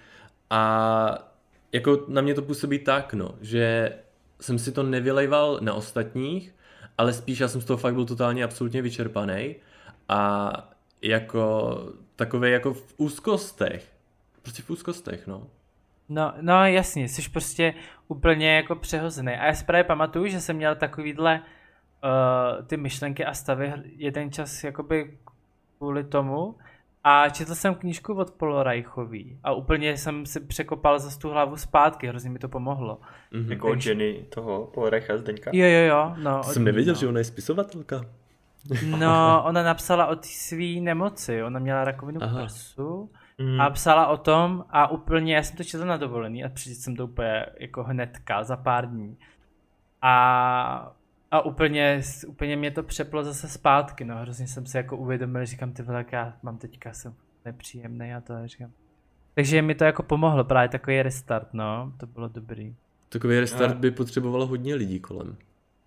[0.49, 1.33] a
[1.71, 3.91] jako na mě to působí tak, no, že
[4.43, 6.55] jsem si to nevylejval na ostatních,
[6.97, 9.55] ale spíš já jsem z toho fakt byl totálně absolutně vyčerpaný
[10.09, 10.51] a
[11.01, 11.77] jako
[12.15, 13.91] takový jako v úzkostech.
[14.41, 15.47] Prostě v úzkostech, no.
[16.09, 17.73] No, no jasně, jsi prostě
[18.07, 19.33] úplně jako přehozený.
[19.33, 24.31] A já si právě pamatuju, že jsem měl takovýhle uh, ty myšlenky a stavy jeden
[24.31, 25.17] čas jakoby
[25.77, 26.55] kvůli tomu.
[27.03, 32.07] A četl jsem knížku od Polorajchový a úplně jsem si překopal za tu hlavu zpátky,
[32.07, 32.99] hrozně mi to pomohlo.
[33.31, 33.51] Mm-hmm.
[33.51, 33.91] Jako Takže...
[33.91, 35.51] Jenny toho Polorajcha Zdeňka?
[35.53, 36.15] Jo, jo, jo.
[36.17, 36.99] No, to jsem nevěděl, no.
[36.99, 38.05] že ona je spisovatelka.
[38.99, 42.41] No, ona napsala o té své nemoci, ona měla rakovinu Aha.
[42.41, 43.61] prsu mm.
[43.61, 46.95] a psala o tom a úplně, já jsem to četl na dovolený a přečetl jsem
[46.95, 49.17] to úplně jako hnedka za pár dní.
[50.01, 50.95] A
[51.33, 55.73] a úplně, úplně mě to přeplo zase zpátky, no, hrozně jsem si jako uvědomil, říkám,
[55.73, 57.13] ty vole, já mám teďka, jsem
[57.45, 58.71] nepříjemný a to, říkám.
[59.33, 62.75] Takže mi to jako pomohlo, právě takový restart, no, to bylo dobrý.
[63.09, 65.37] Takový restart by potřebovalo hodně lidí kolem.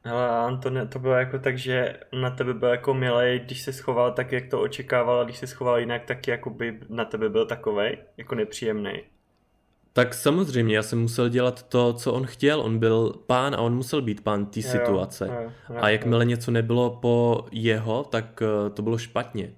[0.04, 4.12] Ale Antone, to bylo jako tak, že na tebe byl jako milej, když se schoval
[4.12, 7.46] tak, jak to očekával, a když se schoval jinak, tak jako by na tebe byl
[7.46, 9.02] takovej, jako nepříjemný.
[9.96, 12.60] Tak samozřejmě, já jsem musel dělat to, co on chtěl.
[12.60, 15.26] On byl pán a on musel být pán té situace.
[15.26, 16.28] Jo, jo, a jakmile jo.
[16.28, 19.52] něco nebylo po jeho, tak uh, to bylo špatně.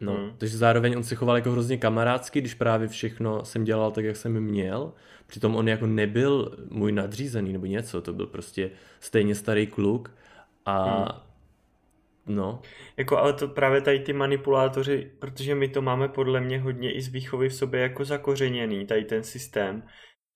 [0.00, 0.30] No, hmm.
[0.38, 4.16] takže zároveň on se choval jako hrozně kamarádsky, když právě všechno jsem dělal tak, jak
[4.16, 4.92] jsem měl.
[5.26, 10.10] Přitom on jako nebyl můj nadřízený nebo něco, to byl prostě stejně starý kluk.
[10.66, 11.31] A hmm
[12.26, 12.60] No.
[12.96, 17.02] Jako, ale to právě tady ty manipulátoři, protože my to máme podle mě hodně i
[17.02, 19.82] z výchovy v sobě jako zakořeněný, tady ten systém,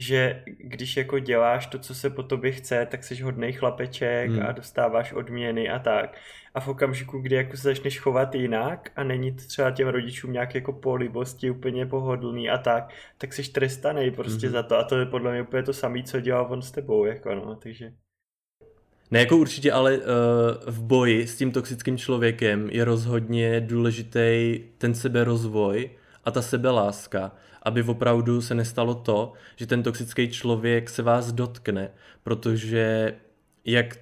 [0.01, 4.47] že když jako děláš to, co se po tobě chce, tak jsi hodnej chlapeček hmm.
[4.47, 6.19] a dostáváš odměny a tak.
[6.55, 10.33] A v okamžiku, kdy jako se začneš chovat jinak a není to třeba těm rodičům
[10.33, 14.53] nějak jako po libosti úplně pohodlný a tak, tak jsi trestaný prostě hmm.
[14.53, 17.05] za to a to je podle mě úplně to samé, co dělal on s tebou,
[17.05, 17.93] jako no, takže...
[19.11, 20.05] Ne, jako určitě, ale uh,
[20.67, 25.91] v boji s tím toxickým člověkem je rozhodně důležitý ten seberozvoj
[26.25, 31.91] a ta sebeláska, aby opravdu se nestalo to, že ten toxický člověk se vás dotkne,
[32.23, 33.15] protože
[33.65, 33.99] jak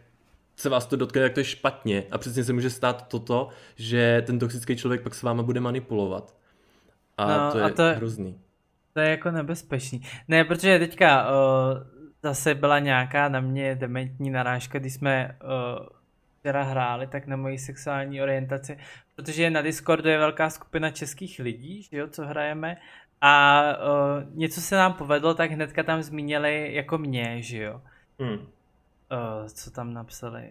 [0.56, 4.22] se vás to dotkne, tak to je špatně a přesně se může stát toto, že
[4.26, 6.36] ten toxický člověk pak s váma bude manipulovat.
[7.16, 8.38] A no, to je a to, hrozný.
[8.92, 10.02] To je jako nebezpečný.
[10.28, 11.34] Ne, protože teďka uh,
[12.24, 15.86] zase byla nějaká na mě dementní narážka, když jsme uh,
[16.38, 18.78] včera hráli, tak na moji sexuální orientaci,
[19.16, 22.76] protože na Discordu je velká skupina českých lidí, že jo, co hrajeme,
[23.20, 27.80] a uh, něco se nám povedlo, tak hnedka tam zmínili jako mě, že jo.
[28.18, 28.38] Hmm.
[28.38, 28.46] Uh,
[29.46, 30.50] co tam napsali?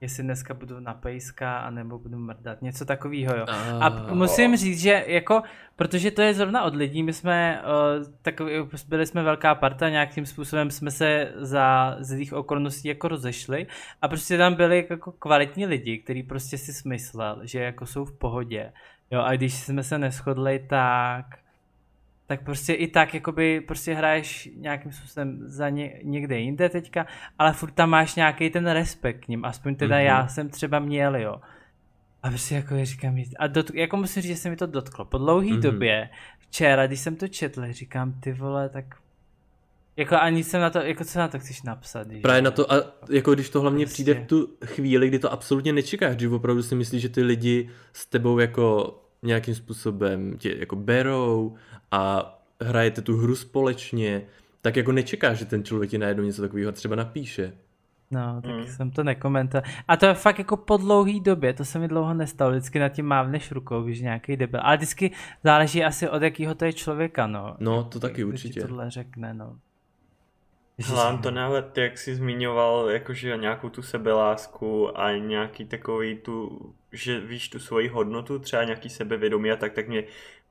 [0.00, 3.46] Jestli dneska budu na pejska, anebo budu mrdat, něco takového, jo.
[3.80, 5.42] A musím říct, že jako,
[5.76, 8.52] protože to je zrovna od lidí, my jsme uh, takový,
[8.88, 13.66] byli jsme velká parta, nějakým způsobem jsme se za zlých okolností jako rozešli
[14.02, 18.18] a prostě tam byli jako kvalitní lidi, kteří prostě si smyslel, že jako jsou v
[18.18, 18.72] pohodě,
[19.10, 21.26] jo, a když jsme se neschodli, tak
[22.26, 27.06] tak prostě i tak jakoby prostě hraješ nějakým způsobem za ně, někde jinde teďka,
[27.38, 30.04] ale furt tam máš nějaký ten respekt k ním, aspoň teda mm-hmm.
[30.04, 31.40] já jsem třeba měl, jo.
[32.22, 35.04] A prostě jako říkám, a dot, jako musím říct, že se mi to dotklo.
[35.04, 35.60] Po dlouhé mm-hmm.
[35.60, 36.08] době,
[36.38, 38.84] včera, když jsem to četl, říkám, ty vole, tak
[39.96, 42.10] jako ani jsem na to, jako co na to chceš napsat?
[42.10, 42.20] Že?
[42.20, 42.76] Právě na to, a
[43.10, 43.94] jako když to hlavně prostě.
[43.94, 47.70] přijde v tu chvíli, kdy to absolutně nečekáš, že opravdu si myslíš, že ty lidi
[47.92, 51.56] s tebou jako nějakým způsobem tě jako berou
[51.94, 54.22] a hrajete tu hru společně,
[54.62, 57.52] tak jako nečekáš, že ten člověk ti najednou něco takového třeba napíše.
[58.10, 58.66] No, tak mm.
[58.66, 59.70] jsem to nekomentoval.
[59.88, 62.88] A to je fakt jako po dlouhý době, to se mi dlouho nestalo, vždycky nad
[62.88, 64.60] tím mávneš rukou, víš, nějaký debil.
[64.62, 65.10] Ale vždycky
[65.44, 67.56] záleží asi od jakého to je člověka, no.
[67.58, 68.60] No, to taky určitě.
[68.60, 69.58] tohle řekne, no.
[70.78, 76.60] Hele, to ale ty, jak jsi zmiňoval, jakože nějakou tu sebelásku a nějaký takový tu,
[76.92, 80.04] že víš tu svoji hodnotu, třeba nějaký sebevědomí a tak, tak mě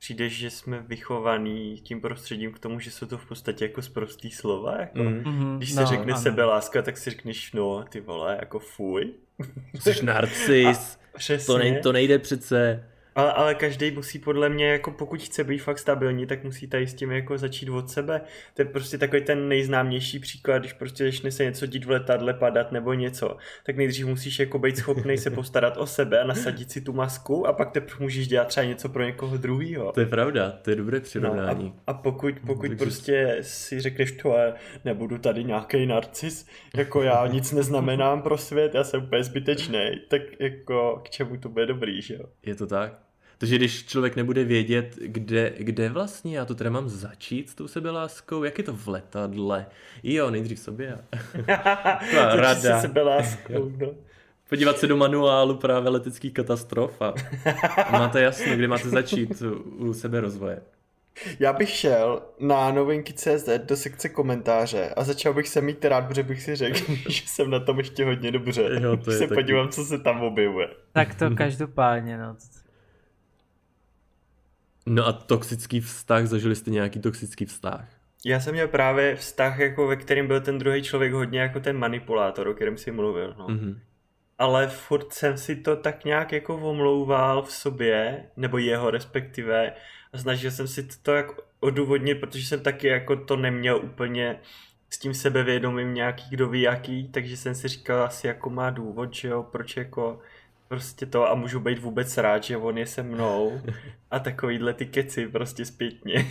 [0.03, 4.31] přijde, že jsme vychovaný tím prostředím k tomu, že jsou to v podstatě jako zprostý
[4.31, 5.03] slova, jako.
[5.03, 5.57] Mm.
[5.57, 6.21] Když se no, řekne ano.
[6.21, 9.13] sebeláska, tak si řekneš, no, ty vole, jako fuj.
[9.79, 10.99] Jsi narcis,
[11.45, 12.89] to, nej, to nejde přece.
[13.15, 16.87] Ale, ale každý musí podle mě, jako pokud chce být fakt stabilní, tak musí tady
[16.87, 18.21] s tím jako začít od sebe.
[18.53, 22.33] To je prostě takový ten nejznámější příklad, když prostě začne se něco dít v letadle,
[22.33, 26.71] padat nebo něco, tak nejdřív musíš jako být schopný se postarat o sebe a nasadit
[26.71, 29.91] si tu masku a pak teprve můžeš dělat třeba něco pro někoho druhého.
[29.91, 31.65] To je pravda, to je dobré přirovnání.
[31.65, 34.35] No a, a pokud, pokud prostě si řekneš to,
[34.85, 40.21] nebudu tady nějaký narcis, jako já nic neznamenám pro svět, já jsem úplně zbytečný, tak
[40.39, 42.25] jako k čemu to bude dobrý, že jo?
[42.45, 43.02] Je to tak.
[43.43, 47.67] Takže když člověk nebude vědět, kde, kde vlastně já to teda mám začít s tou
[47.67, 49.65] sebeláskou, jak je to v letadle,
[50.03, 50.97] jo, nejdřív sobě.
[52.13, 52.81] rada.
[52.81, 53.87] sebeláskou, no.
[54.49, 57.13] Podívat se do manuálu právě leteckých katastrof a,
[57.85, 59.43] a máte jasno, kde máte začít
[59.77, 60.61] u sebe rozvoje.
[61.39, 66.01] Já bych šel na novinky CZ do sekce komentáře a začal bych se mít rád,
[66.07, 68.79] protože bych si řekl, že jsem na tom ještě hodně dobře.
[68.81, 69.41] Jo, to je se taky...
[69.41, 70.67] podívám, co se tam objevuje.
[70.93, 72.35] Tak to každopádně, no.
[74.85, 77.85] No a toxický vztah, zažili jste nějaký toxický vztah?
[78.25, 81.77] Já jsem měl právě vztah, jako ve kterém byl ten druhý člověk hodně jako ten
[81.77, 83.35] manipulátor, o kterém si mluvil.
[83.37, 83.47] No.
[83.47, 83.79] Mm-hmm.
[84.37, 89.73] Ale furt jsem si to tak nějak jako omlouval v sobě, nebo jeho respektive,
[90.13, 94.39] a snažil jsem si to jako odůvodnit, protože jsem taky jako to neměl úplně
[94.89, 99.13] s tím sebevědomím nějaký kdo ví jaký, takže jsem si říkal asi jako má důvod,
[99.13, 100.19] že jo, proč jako
[100.73, 103.61] prostě to a můžu být vůbec rád, že on je se mnou
[104.11, 106.25] a takovýhle ty keci prostě zpětně.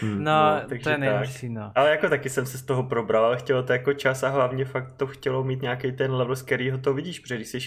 [0.00, 0.24] Hmm.
[0.24, 0.32] No,
[0.70, 1.72] no to je nejhorší, no.
[1.74, 4.64] Ale jako taky jsem se z toho probral, ale chtělo to jako čas a hlavně
[4.64, 7.60] fakt to chtělo mít nějaký ten level, z kterého to vidíš, protože když jsi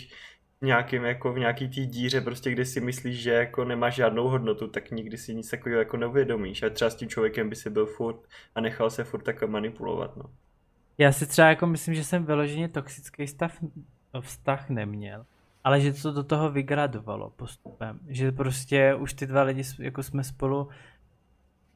[0.61, 4.27] v nějakým, jako v nějaký té díře, prostě kde si myslíš, že jako nemáš žádnou
[4.27, 6.63] hodnotu, tak nikdy si nic takového jako neuvědomíš.
[6.63, 8.19] A třeba s tím člověkem by si byl furt
[8.55, 10.23] a nechal se furt tak manipulovat, no.
[10.97, 13.63] Já si třeba jako myslím, že jsem vyloženě toxický stav,
[14.21, 15.25] vztah neměl
[15.67, 17.99] ale že to do toho vygradovalo postupem.
[18.07, 20.69] Že prostě už ty dva lidi, jako jsme spolu,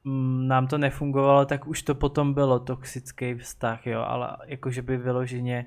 [0.04, 4.98] mm, nám to nefungovalo, tak už to potom bylo toxický vztah, jo, ale jakože by
[4.98, 5.66] vyloženě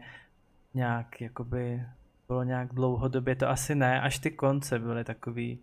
[0.74, 1.82] nějak, jakoby
[2.28, 5.58] bylo nějak dlouhodobě, to asi ne, až ty konce byly takový,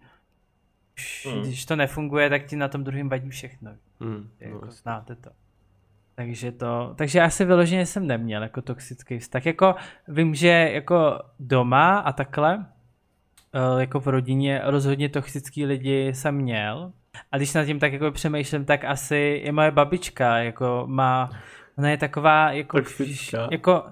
[0.98, 1.42] už, hmm.
[1.42, 3.72] když to nefunguje, tak ti na tom druhém vadí všechno.
[4.00, 4.30] Hmm.
[4.40, 4.72] Jako, no.
[4.72, 5.30] Znáte to.
[6.22, 9.46] Takže to, takže já si vyloženě jsem neměl jako toxický vztah.
[9.46, 9.76] Jako
[10.08, 12.66] vím, že jako doma a takhle,
[13.54, 16.92] eh, jako v rodině rozhodně toxický lidi jsem měl.
[17.32, 21.30] A když nad tím tak jako přemýšlím, tak asi i moje babička jako má,
[21.78, 23.48] ona je taková jako, Toxická.
[23.52, 23.84] jako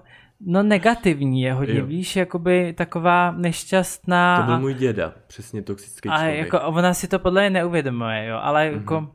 [0.46, 1.86] No negativní je hodně, jo.
[1.86, 4.40] víš, jakoby taková nešťastná.
[4.40, 6.34] To byl můj děda, přesně toxický člověk.
[6.34, 8.74] A jako ona si to podle mě neuvědomuje, jo, ale mm-hmm.
[8.74, 9.10] jako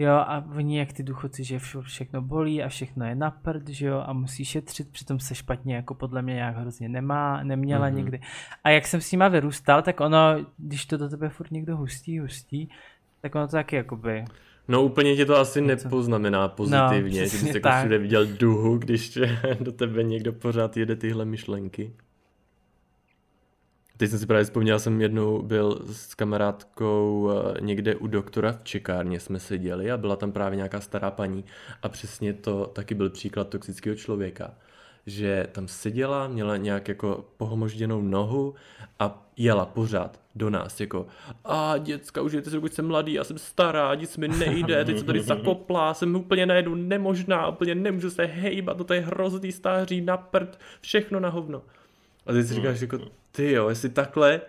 [0.00, 3.86] Jo, a oni jak ty důchodci, že všechno bolí a všechno je na prd, že
[3.86, 7.94] jo, a musí šetřit, přitom se špatně jako podle mě nějak hrozně nemá, neměla mm-hmm.
[7.94, 8.20] nikdy.
[8.64, 10.18] A jak jsem s nima vyrůstal, tak ono,
[10.58, 12.70] když to do tebe furt někdo hustí, hustí,
[13.20, 14.24] tak ono to taky jakoby...
[14.68, 19.18] No úplně tě to asi nepoznamená pozitivně, no, že bys jako všude viděl duhu, když
[19.60, 21.92] do tebe někdo pořád jede tyhle myšlenky.
[23.98, 28.64] Teď jsem si právě vzpomněl, jsem jednou byl s kamarádkou eh, někde u doktora v
[28.64, 31.44] čekárně jsme seděli a byla tam právě nějaká stará paní
[31.82, 34.54] a přesně to taky byl příklad toxického člověka
[35.08, 38.54] že tam seděla, měla nějak jako pohomožděnou nohu
[38.98, 41.06] a jela pořád do nás, jako
[41.44, 45.06] a děcka, už jete, dokud jsem mladý, já jsem stará, nic mi nejde, teď jsem
[45.06, 50.16] tady zakopla, jsem úplně najednou nemožná, úplně nemůžu se hejbat, to je hrozný stáří, na
[50.16, 51.62] prd, všechno na hovno.
[52.28, 52.98] A teď si říkáš jako,
[53.30, 54.40] ty jo, jestli takhle,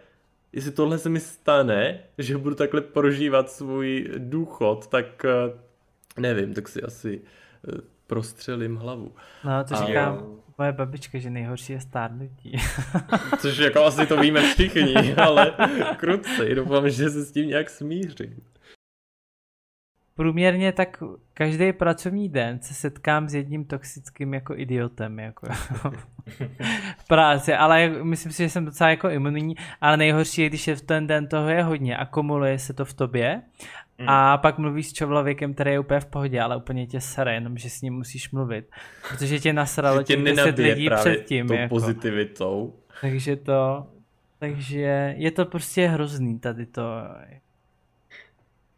[0.53, 5.59] jestli tohle se mi stane, že budu takhle prožívat svůj důchod, tak eh,
[6.17, 7.21] nevím, tak si asi
[7.67, 9.15] eh, prostřelím hlavu.
[9.43, 10.23] No, to říká
[10.57, 12.57] moje babička, že nejhorší je stárnutí.
[13.39, 15.53] Což jako asi to víme všichni, ale
[15.97, 18.41] krutce, doufám, že se s tím nějak smířím
[20.19, 21.03] průměrně tak
[21.33, 25.47] každý pracovní den se setkám s jedním toxickým jako idiotem jako
[26.97, 30.75] v práci, ale myslím si, že jsem docela jako imunní, ale nejhorší je, když je
[30.75, 33.41] v ten den toho je hodně, akumuluje se to v tobě
[33.97, 34.09] mm.
[34.09, 37.57] a pak mluvíš s člověkem, který je úplně v pohodě, ale úplně tě sere, jenom
[37.57, 38.65] že s ním musíš mluvit,
[39.09, 41.47] protože tě nasralo těch 10 lidí předtím.
[41.47, 41.69] Tou jako.
[41.69, 42.73] pozitivitou.
[43.01, 43.87] Takže to,
[44.39, 46.83] takže je to prostě hrozný tady to.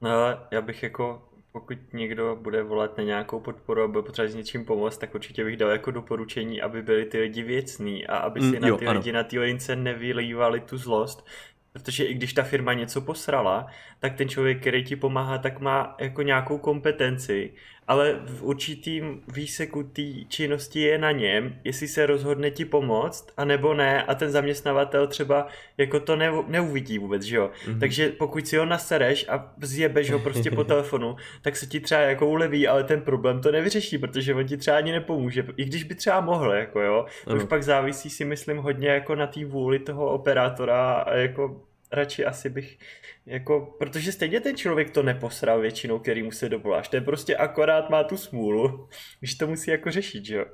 [0.02, 0.10] No,
[0.52, 4.66] já bych jako pokud někdo bude volat na nějakou podporu a bude potřebovat s něčím
[4.66, 8.46] pomoct, tak určitě bych dal jako doporučení, aby byli ty lidi věcní a aby si
[8.46, 9.00] mm, na jo, ty ano.
[9.00, 11.26] lidi na ty lince nevylívali tu zlost,
[11.74, 13.68] protože i když ta firma něco posrala,
[14.00, 17.54] tak ten člověk, který ti pomáhá, tak má jako nějakou kompetenci
[17.92, 23.74] ale v určitým výseku té činnosti je na něm, jestli se rozhodne ti pomoct, anebo
[23.74, 27.50] ne a ten zaměstnavatel třeba jako to ne, neuvidí vůbec, že jo.
[27.66, 27.80] Mm-hmm.
[27.80, 32.02] Takže pokud si ho nasereš a zjebeš ho prostě po telefonu, tak se ti třeba
[32.02, 35.84] jako uleví, ale ten problém to nevyřeší, protože on ti třeba ani nepomůže, i když
[35.84, 37.06] by třeba mohl, jako jo.
[37.28, 41.62] To už pak závisí si myslím hodně jako na té vůli toho operátora a jako
[41.92, 42.78] radši asi bych,
[43.26, 46.88] jako, protože stejně ten člověk to neposral většinou, který mu se dovoláš.
[46.88, 48.88] Ten prostě akorát má tu smůlu,
[49.20, 50.46] když to musí jako řešit, že jo.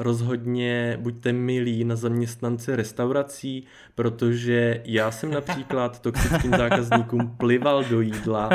[0.00, 8.50] Rozhodně buďte milí na zaměstnance restaurací, protože já jsem například toxickým zákazníkům plival do jídla,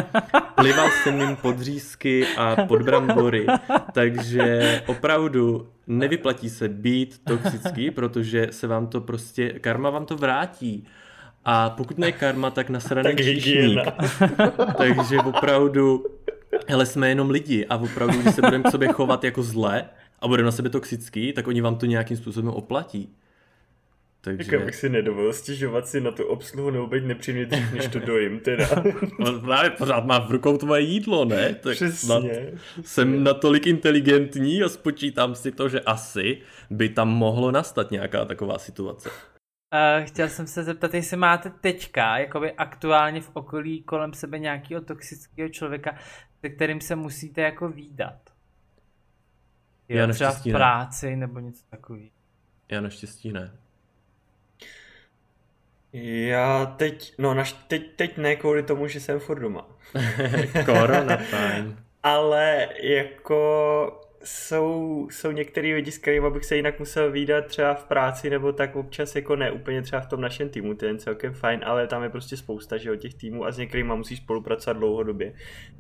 [0.56, 3.46] plival jsem jim podřízky a podbrambory,
[3.94, 10.88] takže opravdu nevyplatí se být toxický, protože se vám to prostě, karma vám to vrátí.
[11.46, 13.80] A pokud ne karma, tak nasraný tak číšník.
[14.78, 16.06] Takže opravdu,
[16.68, 19.86] hele, jsme jenom lidi a opravdu, když se budeme k sobě chovat jako zle
[20.20, 23.16] a budeme na sebe toxický, tak oni vám to nějakým způsobem oplatí.
[24.22, 24.52] Takže...
[24.52, 28.00] Tak abych si nedovolil stěžovat si na tu obsluhu nebo být nepříjemně dřív, než to
[28.00, 28.70] dojím teda.
[29.20, 31.56] On právě pořád má v rukou tvoje jídlo, ne?
[31.62, 32.52] Tak Přesně.
[32.84, 36.38] Jsem natolik inteligentní a spočítám si to, že asi
[36.70, 39.10] by tam mohlo nastat nějaká taková situace.
[39.74, 44.82] Uh, chtěl jsem se zeptat, jestli máte teďka, jakoby aktuálně v okolí kolem sebe nějakého
[44.82, 45.96] toxického člověka,
[46.42, 48.20] se kterým se musíte jako výdat.
[49.90, 51.16] Jo, Já třeba v práci ne.
[51.16, 52.12] nebo něco takový.
[52.70, 53.52] Já naštěstí ne.
[55.94, 59.68] Já teď, no naš, teď, teď ne kvůli tomu, že jsem furt doma.
[60.66, 61.86] Korona time.
[62.04, 67.86] Ale jako jsou, jsou některý lidi, s kterými bych se jinak musel výdat třeba v
[67.86, 71.34] práci nebo tak občas jako ne úplně třeba v tom našem týmu, ten je celkem
[71.34, 75.34] fajn, ale tam je prostě spousta že, těch týmů a s některými musíš spolupracovat dlouhodobě.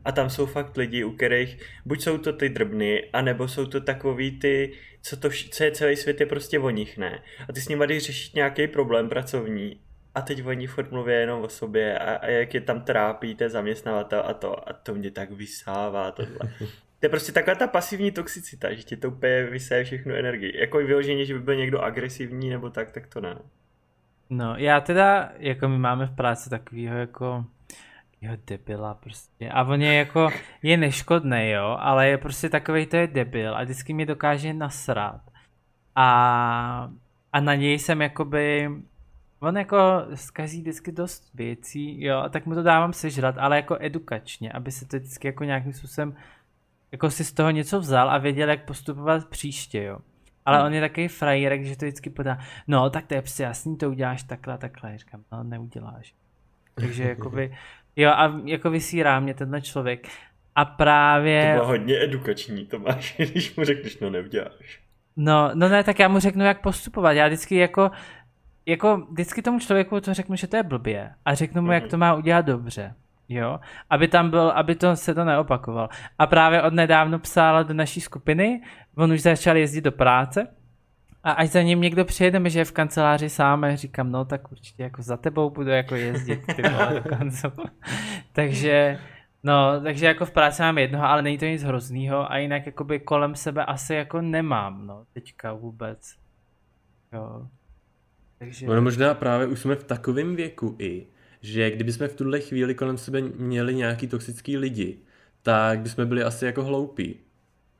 [0.05, 3.81] A tam jsou fakt lidi, u kterých buď jsou to ty drbny, anebo jsou to
[3.81, 7.23] takový ty, co, to, co je celý svět je prostě o nich, ne.
[7.49, 9.79] A ty s nimi jdeš řešit nějaký problém pracovní
[10.15, 13.49] a teď oni furt mluví jenom o sobě a, a jak je tam trápí ten
[13.49, 16.39] zaměstnavatel a to a to mě tak vysává tohle.
[17.03, 20.59] To je prostě taková ta pasivní toxicita, že ti to úplně vysaje všechnu energii.
[20.59, 23.35] Jako i vyloženě, že by byl někdo agresivní nebo tak, tak to ne.
[24.29, 27.45] No, já teda, jako my máme v práci takovýho jako
[28.21, 29.49] jo, debila prostě.
[29.49, 30.29] A on je jako,
[30.61, 35.21] je neškodný, jo, ale je prostě takový, to je debil a vždycky mě dokáže nasrat.
[35.95, 36.89] A,
[37.33, 38.69] a na něj jsem jakoby,
[39.39, 39.77] on jako
[40.15, 44.71] zkazí vždycky dost věcí, jo, a tak mu to dávám sežrat, ale jako edukačně, aby
[44.71, 46.15] se to vždycky jako nějakým způsobem
[46.93, 49.99] jako si z toho něco vzal a věděl, jak postupovat příště, jo.
[50.45, 50.65] Ale hmm.
[50.67, 52.37] on je takový frajerek, že to vždycky podá,
[52.67, 54.91] no tak to je prostě jasný, to uděláš takhle a takhle.
[54.91, 56.13] Já říkám, no neuděláš.
[56.75, 57.57] Takže jakoby,
[57.95, 60.07] jo a jako vysírá mě tenhle člověk.
[60.55, 61.53] A právě...
[61.53, 64.81] To bylo hodně edukační, to máš, když mu řekneš, no neuděláš.
[65.15, 67.11] No, no ne, tak já mu řeknu, jak postupovat.
[67.11, 67.91] Já vždycky jako,
[68.65, 71.73] jako vždycky tomu člověku to řeknu, že to je blbě a řeknu mu, mm-hmm.
[71.73, 71.89] jak mhm.
[71.89, 72.95] to má udělat dobře.
[73.29, 73.59] Jo,
[73.89, 75.89] aby tam byl, aby to se to neopakovalo.
[76.19, 78.61] A právě od nedávno psala do naší skupiny,
[78.95, 80.47] on už začal jezdit do práce
[81.23, 84.51] a až za ním někdo přijede, že je v kanceláři sám a říkám, no tak
[84.51, 87.03] určitě jako za tebou budu jako jezdit ty vole,
[88.33, 88.99] takže,
[89.43, 92.99] no, takže jako v práci mám jednoho, ale není to nic hroznýho a jinak jakoby
[92.99, 96.15] kolem sebe asi jako nemám, no, teďka vůbec.
[97.13, 97.47] Jo.
[98.39, 98.67] Takže...
[98.67, 101.07] No, no možná právě už jsme v takovém věku i,
[101.43, 104.97] že kdybychom v tuhle chvíli kolem sebe měli nějaký toxický lidi,
[105.41, 107.19] tak bychom byli asi jako hloupí.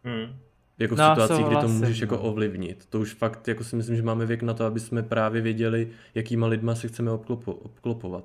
[0.04, 0.36] Hmm.
[0.80, 2.22] Jako v no, situaci, kdy to můžeš jako no.
[2.22, 2.86] ovlivnit.
[2.86, 5.90] To už fakt jako si myslím, že máme věk na to, aby jsme právě věděli,
[6.16, 8.24] jakýma lidma se chceme obklopo, obklopovat.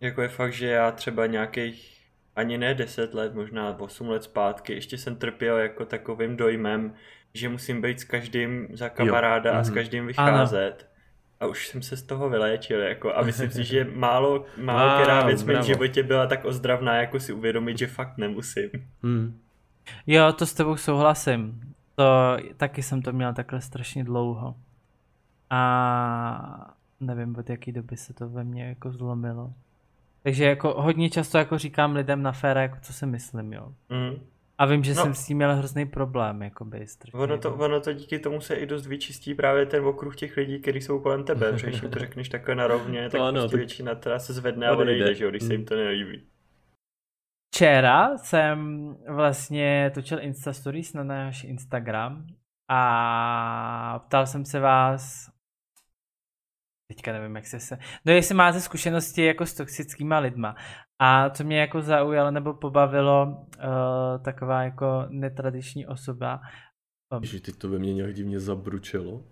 [0.00, 2.00] Jako je fakt, že já třeba nějakých
[2.36, 6.94] ani ne 10 let, možná 8 let zpátky, ještě jsem trpěl jako takovým dojmem,
[7.34, 9.56] že musím být s každým za kamaráda jo.
[9.56, 9.74] a s mhm.
[9.74, 10.74] každým vycházet.
[10.80, 10.89] Ano
[11.40, 15.02] a už jsem se z toho vyléčil, jako, a myslím si, že málo, málo wow,
[15.02, 18.70] která věc v životě byla tak ozdravná, jako si uvědomit, že fakt nemusím.
[19.02, 19.40] Hmm.
[20.06, 21.60] Jo, to s tebou souhlasím.
[21.94, 24.54] To, taky jsem to měl takhle strašně dlouho.
[25.50, 29.52] A nevím, od jaký doby se to ve mně jako zlomilo.
[30.22, 33.72] Takže jako hodně často jako říkám lidem na féra, jako co si myslím, jo.
[33.88, 34.20] Mm.
[34.60, 35.02] A vím, že no.
[35.02, 36.86] jsem s tím měl hrozný problém, jakoby.
[37.12, 40.60] Ono to, ono to díky tomu se i dost vyčistí právě ten okruh těch lidí,
[40.60, 43.94] kteří jsou kolem tebe, protože když to řekneš takhle na rovně, tak ano, prostě většina
[43.94, 46.26] teda se zvedne a odejde, že jo, když se jim to nelíbí.
[47.54, 52.26] Včera jsem vlastně točil Insta Stories na náš Instagram
[52.70, 55.30] a ptal jsem se vás,
[56.88, 60.56] teďka nevím, jak se se, no jestli máte zkušenosti jako s toxickýma lidma.
[61.02, 66.40] A co mě jako zaujalo nebo pobavilo, uh, taková jako netradiční osoba.
[67.16, 69.24] Um, Že teď to ve mně nějak divně zabručelo.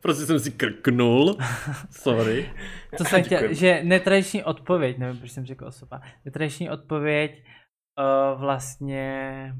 [0.00, 1.36] Prostě jsem si krknul.
[1.90, 2.52] Sorry.
[2.96, 9.54] Co jsem chtěl, že netradiční odpověď, nevím, proč jsem řekl osoba, netradiční odpověď uh, vlastně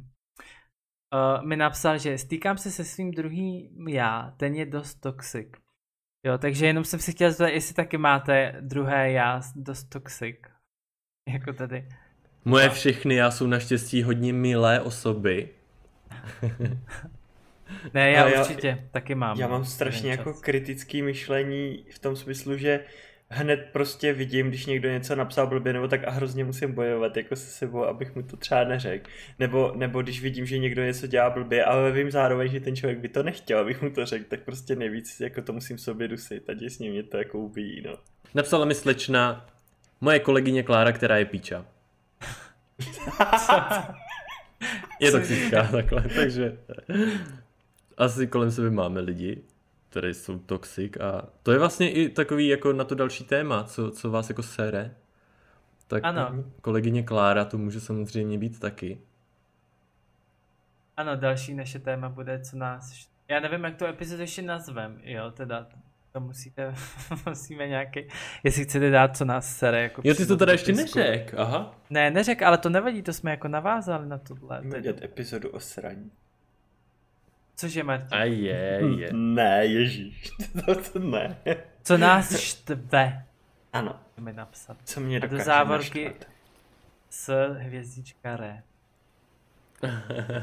[1.14, 5.49] uh, mi napsal, že stýkám se se svým druhým já, ten je dost toxic.
[6.27, 10.51] Jo, takže jenom jsem si chtěl zeptat, jestli taky máte druhé já dost toxic.
[11.33, 11.85] Jako tady.
[12.45, 15.49] Moje všechny já jsou naštěstí hodně milé osoby.
[17.95, 19.39] ne, já, já určitě taky mám.
[19.39, 22.81] Já mám strašně jako kritický myšlení v tom smyslu, že
[23.29, 27.37] hned prostě vidím, když někdo něco napsal blbě nebo tak a hrozně musím bojovat jako
[27.37, 29.11] se sebou, abych mu to třeba neřekl.
[29.39, 32.99] Nebo, nebo když vidím, že někdo něco dělá blbě, ale vím zároveň, že ten člověk
[32.99, 36.51] by to nechtěl, abych mu to řekl, tak prostě nejvíc jako to musím sobě dusit
[36.51, 37.95] a děsně mě to jako ubíjí, no.
[38.35, 39.51] Napsala mi slečna,
[40.03, 41.64] moje kolegyně Klára, která je píča.
[45.00, 46.59] je toxická takhle, takže
[47.96, 49.42] asi kolem sebe máme lidi,
[49.88, 53.90] které jsou toxic a to je vlastně i takový jako na to další téma, co,
[53.90, 54.94] co vás jako sere.
[55.86, 56.44] Tak ano.
[56.61, 58.98] kolegyně Klára to může samozřejmě být taky.
[60.96, 63.09] Ano, další naše téma bude, co nás...
[63.28, 65.66] Já nevím, jak to epizodu ještě nazvem, jo, teda
[66.13, 66.75] to musíte,
[67.27, 68.09] musíme nějaký,
[68.45, 69.83] jestli chcete dát, co nás sere.
[69.83, 71.79] Jako jo, ty to teda ještě neřek, aha.
[71.91, 74.63] Ne, neřek, ale to nevadí, to jsme jako navázali na tohle.
[74.63, 76.11] Můžeme dělat epizodu o sraní.
[77.57, 78.19] Cože, Martin?
[78.19, 79.09] A je, je.
[79.13, 80.31] Ne, ježíš,
[80.67, 81.37] to, to ne.
[81.83, 83.25] Co nás štve.
[83.73, 84.01] Ano.
[84.21, 84.77] mi napsat.
[84.85, 86.29] Co mě dokáže A do závorky naštvat.
[87.11, 88.63] s hvězdička re.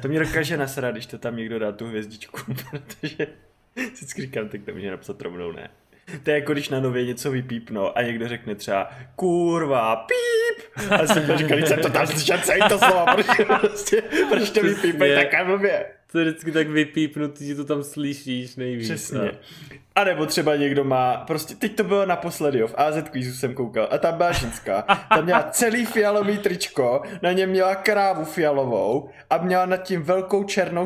[0.01, 3.27] To mě dokáže nasrat, když to tam někdo dá tu hvězdičku, protože
[3.93, 5.69] vždycky říkám, tak to může napsat rovnou ne.
[6.23, 10.89] To je jako když na nově něco vypípno a někdo řekne třeba kurva, píp.
[10.91, 13.27] A jsem to říkal, jsem to tam slyšel celý to slovo, proč,
[13.59, 15.85] prostě, proč to vypípne taká blbě.
[16.11, 18.87] To je vždycky tak vypípnutý, že to tam slyšíš nejvíc.
[18.87, 19.31] Přesně.
[19.95, 23.53] A nebo třeba někdo má, prostě teď to bylo naposledy, jo, v AZ Quizu jsem
[23.53, 29.09] koukal a tam byla ženská, tam měla celý fialový tričko, na něm měla krávu fialovou
[29.29, 30.85] a měla nad tím velkou černou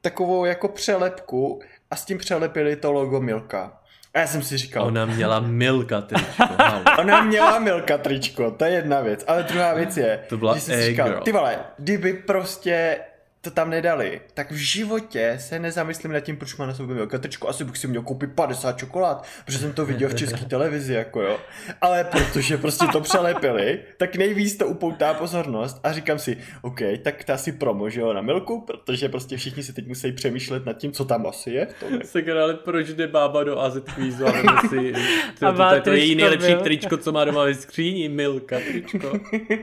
[0.00, 1.60] takovou jako přelepku
[1.92, 3.72] a s tím přelepili to logo Milka.
[4.14, 4.86] A já jsem si říkal...
[4.86, 6.44] Ona měla Milka tričko.
[6.98, 9.24] Ona měla Milka tričko, to je jedna věc.
[9.26, 12.98] Ale druhá věc je, to byla že jsem si říkal, ty vole, kdyby prostě
[13.44, 17.18] to tam nedali, tak v životě se nezamyslím nad tím, proč má na sobě Milka
[17.18, 17.48] tričko.
[17.48, 21.22] Asi bych si měl koupit 50 čokolád, protože jsem to viděl v české televizi, jako
[21.22, 21.40] jo.
[21.80, 27.24] Ale protože prostě to přelepili, tak nejvíc to upoutá pozornost a říkám si, OK, tak
[27.24, 30.72] to asi promo, že jo, na Milku, protože prostě všichni si teď musí přemýšlet nad
[30.72, 31.68] tím, co tam asi je.
[32.04, 34.32] Sakra, ale proč jde bába do AZ kvízu a
[34.68, 34.92] si,
[35.38, 39.12] to, to, to, to, je její nejlepší tričko, co má doma ve skříni, Milka tričko.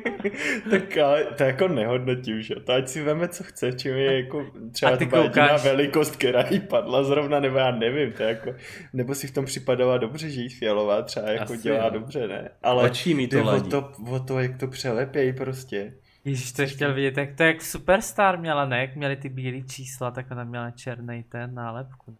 [0.69, 4.21] tak ale to jako nehodnotím, že jo, to ať si veme, co chce čím je
[4.21, 8.53] jako třeba to jediná velikost, která jí padla zrovna, nebo já nevím, to jako,
[8.93, 11.89] nebo si v tom připadala dobře, že jí fialová třeba jako Asi dělá jo.
[11.89, 12.49] dobře, ne?
[12.63, 15.93] Ale Očí mi to o to, o to, jak to přelepějí prostě.
[16.25, 18.81] Ježíš, to chtěl vidět, jak to jak Superstar měla, ne?
[18.81, 22.17] Jak měli ty bílé čísla, tak ona měla černý ten nálepku.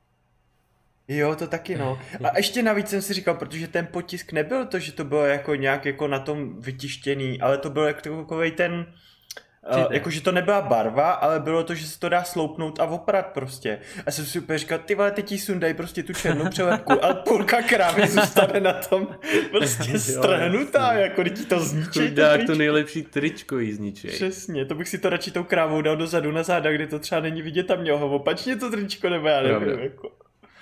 [1.07, 1.99] Jo, to taky no.
[2.23, 5.55] A ještě navíc jsem si říkal, protože ten potisk nebyl to, že to bylo jako
[5.55, 8.85] nějak jako na tom vytištěný, ale to byl jako takový ten,
[9.77, 13.25] Uh, jakože to nebyla barva, ale bylo to, že se to dá sloupnout a oprat
[13.27, 13.79] prostě.
[14.05, 17.13] A jsem si úplně říkal, ty vole, ty ti sundaj prostě tu černou přelepku a
[17.13, 19.07] půlka krávy zůstane na tom
[19.51, 21.99] prostě strhnutá, jako ti to zničí.
[22.07, 24.07] Chudák, to, to nejlepší tričko jí zničí.
[24.07, 27.21] Přesně, to bych si to radši tou krávou dal dozadu na záda, kde to třeba
[27.21, 30.11] není vidět a měl ho opačně to tričko, nebo já nevím, jako.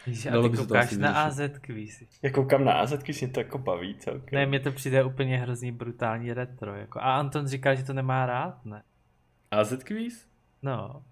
[0.08, 2.04] Víš, a ty koukáš na AZ quiz.
[2.22, 4.40] Já koukám na AZ quiz, mě to jako baví celkem.
[4.40, 6.76] Ne, mně to přijde úplně hrozný brutální retro.
[6.76, 7.00] Jako.
[7.00, 8.84] A Anton říkal, že to nemá rád, ne?
[9.52, 10.26] AZ quiz?
[10.62, 11.04] No.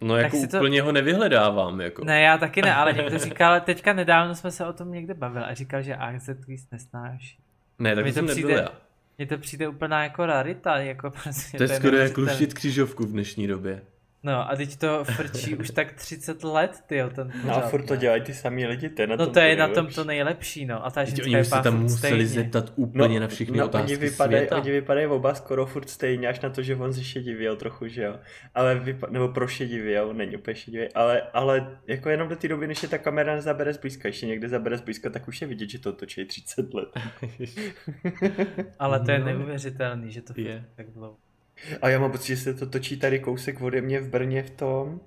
[0.00, 0.86] No jako úplně to...
[0.86, 1.80] ho nevyhledávám.
[1.80, 2.04] Jako.
[2.04, 5.44] Ne, já taky ne, ale někdo říkal, teďka nedávno jsme se o tom někde bavili
[5.44, 7.38] a říkal, že AZ quiz nesnáší.
[7.78, 8.68] Ne, tak to jsem přijde, nebyl já.
[9.18, 10.76] Mně to přijde úplná jako rarita.
[10.76, 13.82] Jako prostě to je skoro jako luštit křižovku v dnešní době.
[14.26, 17.82] No a teď to frčí už tak 30 let, ty ten pořád, No a furt
[17.82, 20.04] to dělají ty samý lidi, to je na No tom to je na tom to
[20.04, 20.86] nejlepší, no.
[20.86, 22.26] A ta ženská oni se tam museli stejně.
[22.26, 24.56] zeptat úplně no, na všechny no, otázky oni vypadají, světa.
[24.56, 28.02] Oni vypadají oba skoro furt stejně, až na to, že on se šedivěl trochu, že
[28.02, 28.16] jo.
[28.54, 32.82] Ale vypa- nebo prošedivěl, není úplně šedivý, ale, ale jako jenom do té doby, než
[32.82, 35.92] je ta kamera nezabere zblízka, ještě někde zabere zblízka, tak už je vidět, že to
[35.92, 36.88] točí 30 let.
[38.78, 39.24] ale to je no.
[39.24, 41.25] neuvěřitelný, že to je tak dlouho.
[41.82, 44.50] A já mám pocit, že se to točí tady kousek ode mě v Brně v
[44.50, 45.00] tom,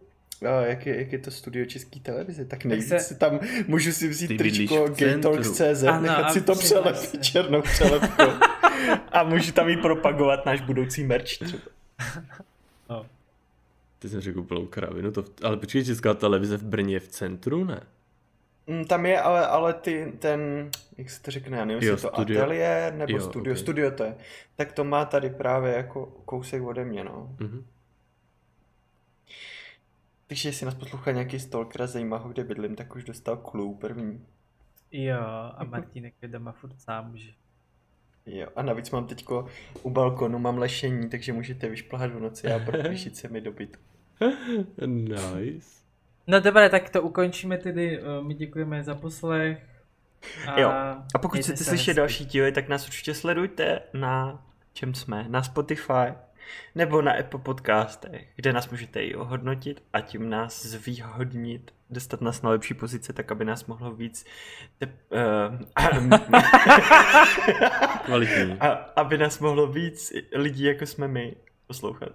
[0.48, 3.16] A jak je, jak je to studio české televize, tak nejvíc se- se...
[3.16, 5.00] tam můžu si vzít Ty tričko v.
[5.00, 8.24] GameTalks.cz, nechat si to přelepit černou přelepkou
[9.12, 11.64] a můžu tam i propagovat náš budoucí merch třeba.
[12.90, 13.06] No.
[14.00, 17.64] Ty jsem řekl úplnou kravinu, to, ale počkej, česká televize v Brně je v centru,
[17.64, 17.82] ne?
[18.70, 22.08] Mm, Tam je ale, ale ty, ten, jak se to řekne, já nevím, Jo, jestli
[22.08, 22.42] je to studio.
[22.42, 23.60] ateliér nebo Jo, studio, ok.
[23.60, 24.16] studio to je,
[24.56, 27.36] tak to má tady právě jako kousek ode mě, no.
[27.40, 27.66] Mhm.
[30.28, 33.76] Takže jestli nás poslouchá nějaký stalker a zajímá ho, kde bydlím, tak už dostal clue
[33.80, 34.26] první.
[34.92, 35.18] Jo,
[35.58, 37.32] a Martínek je doma furt sám, že?
[38.26, 39.46] Jo, a navíc mám teďko
[39.84, 43.80] u balkonu, mám lešení, takže můžete vyšplhat v noci a propíšit se mi do bytu.
[44.86, 45.80] Nice.
[46.30, 49.66] No dobré, tak to ukončíme tedy, eh, my děkujeme za poslech.
[50.48, 50.70] A, Jo,
[51.16, 51.94] A pokud chcete slyšet hezky.
[51.98, 56.14] další díly, tak nás určitě sledujte na čem jsme, na Spotify
[56.76, 62.42] nebo na Apple podcastech, kde nás můžete i ohodnotit a tím nás zvýhodnit, dostat nás
[62.42, 64.26] na lepší pozice, tak aby nás mohlo víc
[64.78, 65.20] tep, uh,
[68.06, 68.54] Kvalitní.
[68.60, 71.36] a, aby nás mohlo víc lidí, jako jsme my,
[71.68, 72.12] poslouchat.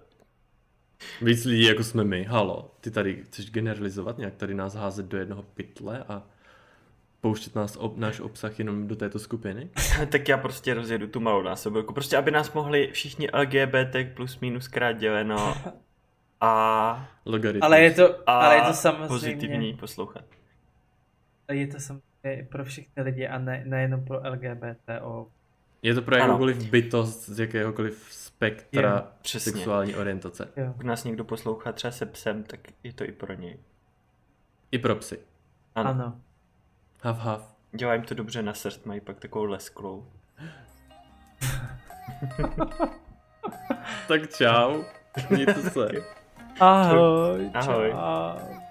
[1.23, 2.25] Víc lidí, jako jsme my.
[2.25, 6.23] Halo, ty tady chceš generalizovat, nějak tady nás házet do jednoho pytle a
[7.21, 9.69] pouštět nás ob, náš obsah jenom do této skupiny?
[10.13, 11.95] tak já prostě rozjedu tu malou násobilku.
[11.95, 15.55] Prostě, aby nás mohli všichni LGBT plus minus krát děleno
[16.41, 17.67] a, Logaritmus.
[17.67, 20.25] Ale je to, a ale je to samozřejmě, pozitivní poslouchat.
[21.53, 25.27] je to samozřejmě pro všechny lidi a ne, nejenom pro LGBTO.
[25.83, 29.53] Je to pro jakoukoliv bytost z jakéhokoliv spektra Jo, přesně.
[29.53, 30.49] sexuální orientace.
[30.57, 30.67] Jo.
[30.73, 33.59] Pokud nás někdo poslouchá třeba se psem, tak je to i pro něj.
[34.73, 35.19] I pro psy.
[35.75, 35.91] Ano.
[35.91, 36.21] Ano.
[37.03, 37.55] Hav, hav.
[37.73, 40.07] Dělá jim to dobře na srst, mají pak takovou lesklou.
[44.09, 44.83] Tak čau.
[45.31, 45.89] Mějte se.
[46.61, 47.51] Ahoj.
[47.55, 47.91] Ahoj.
[47.91, 48.64] Čau.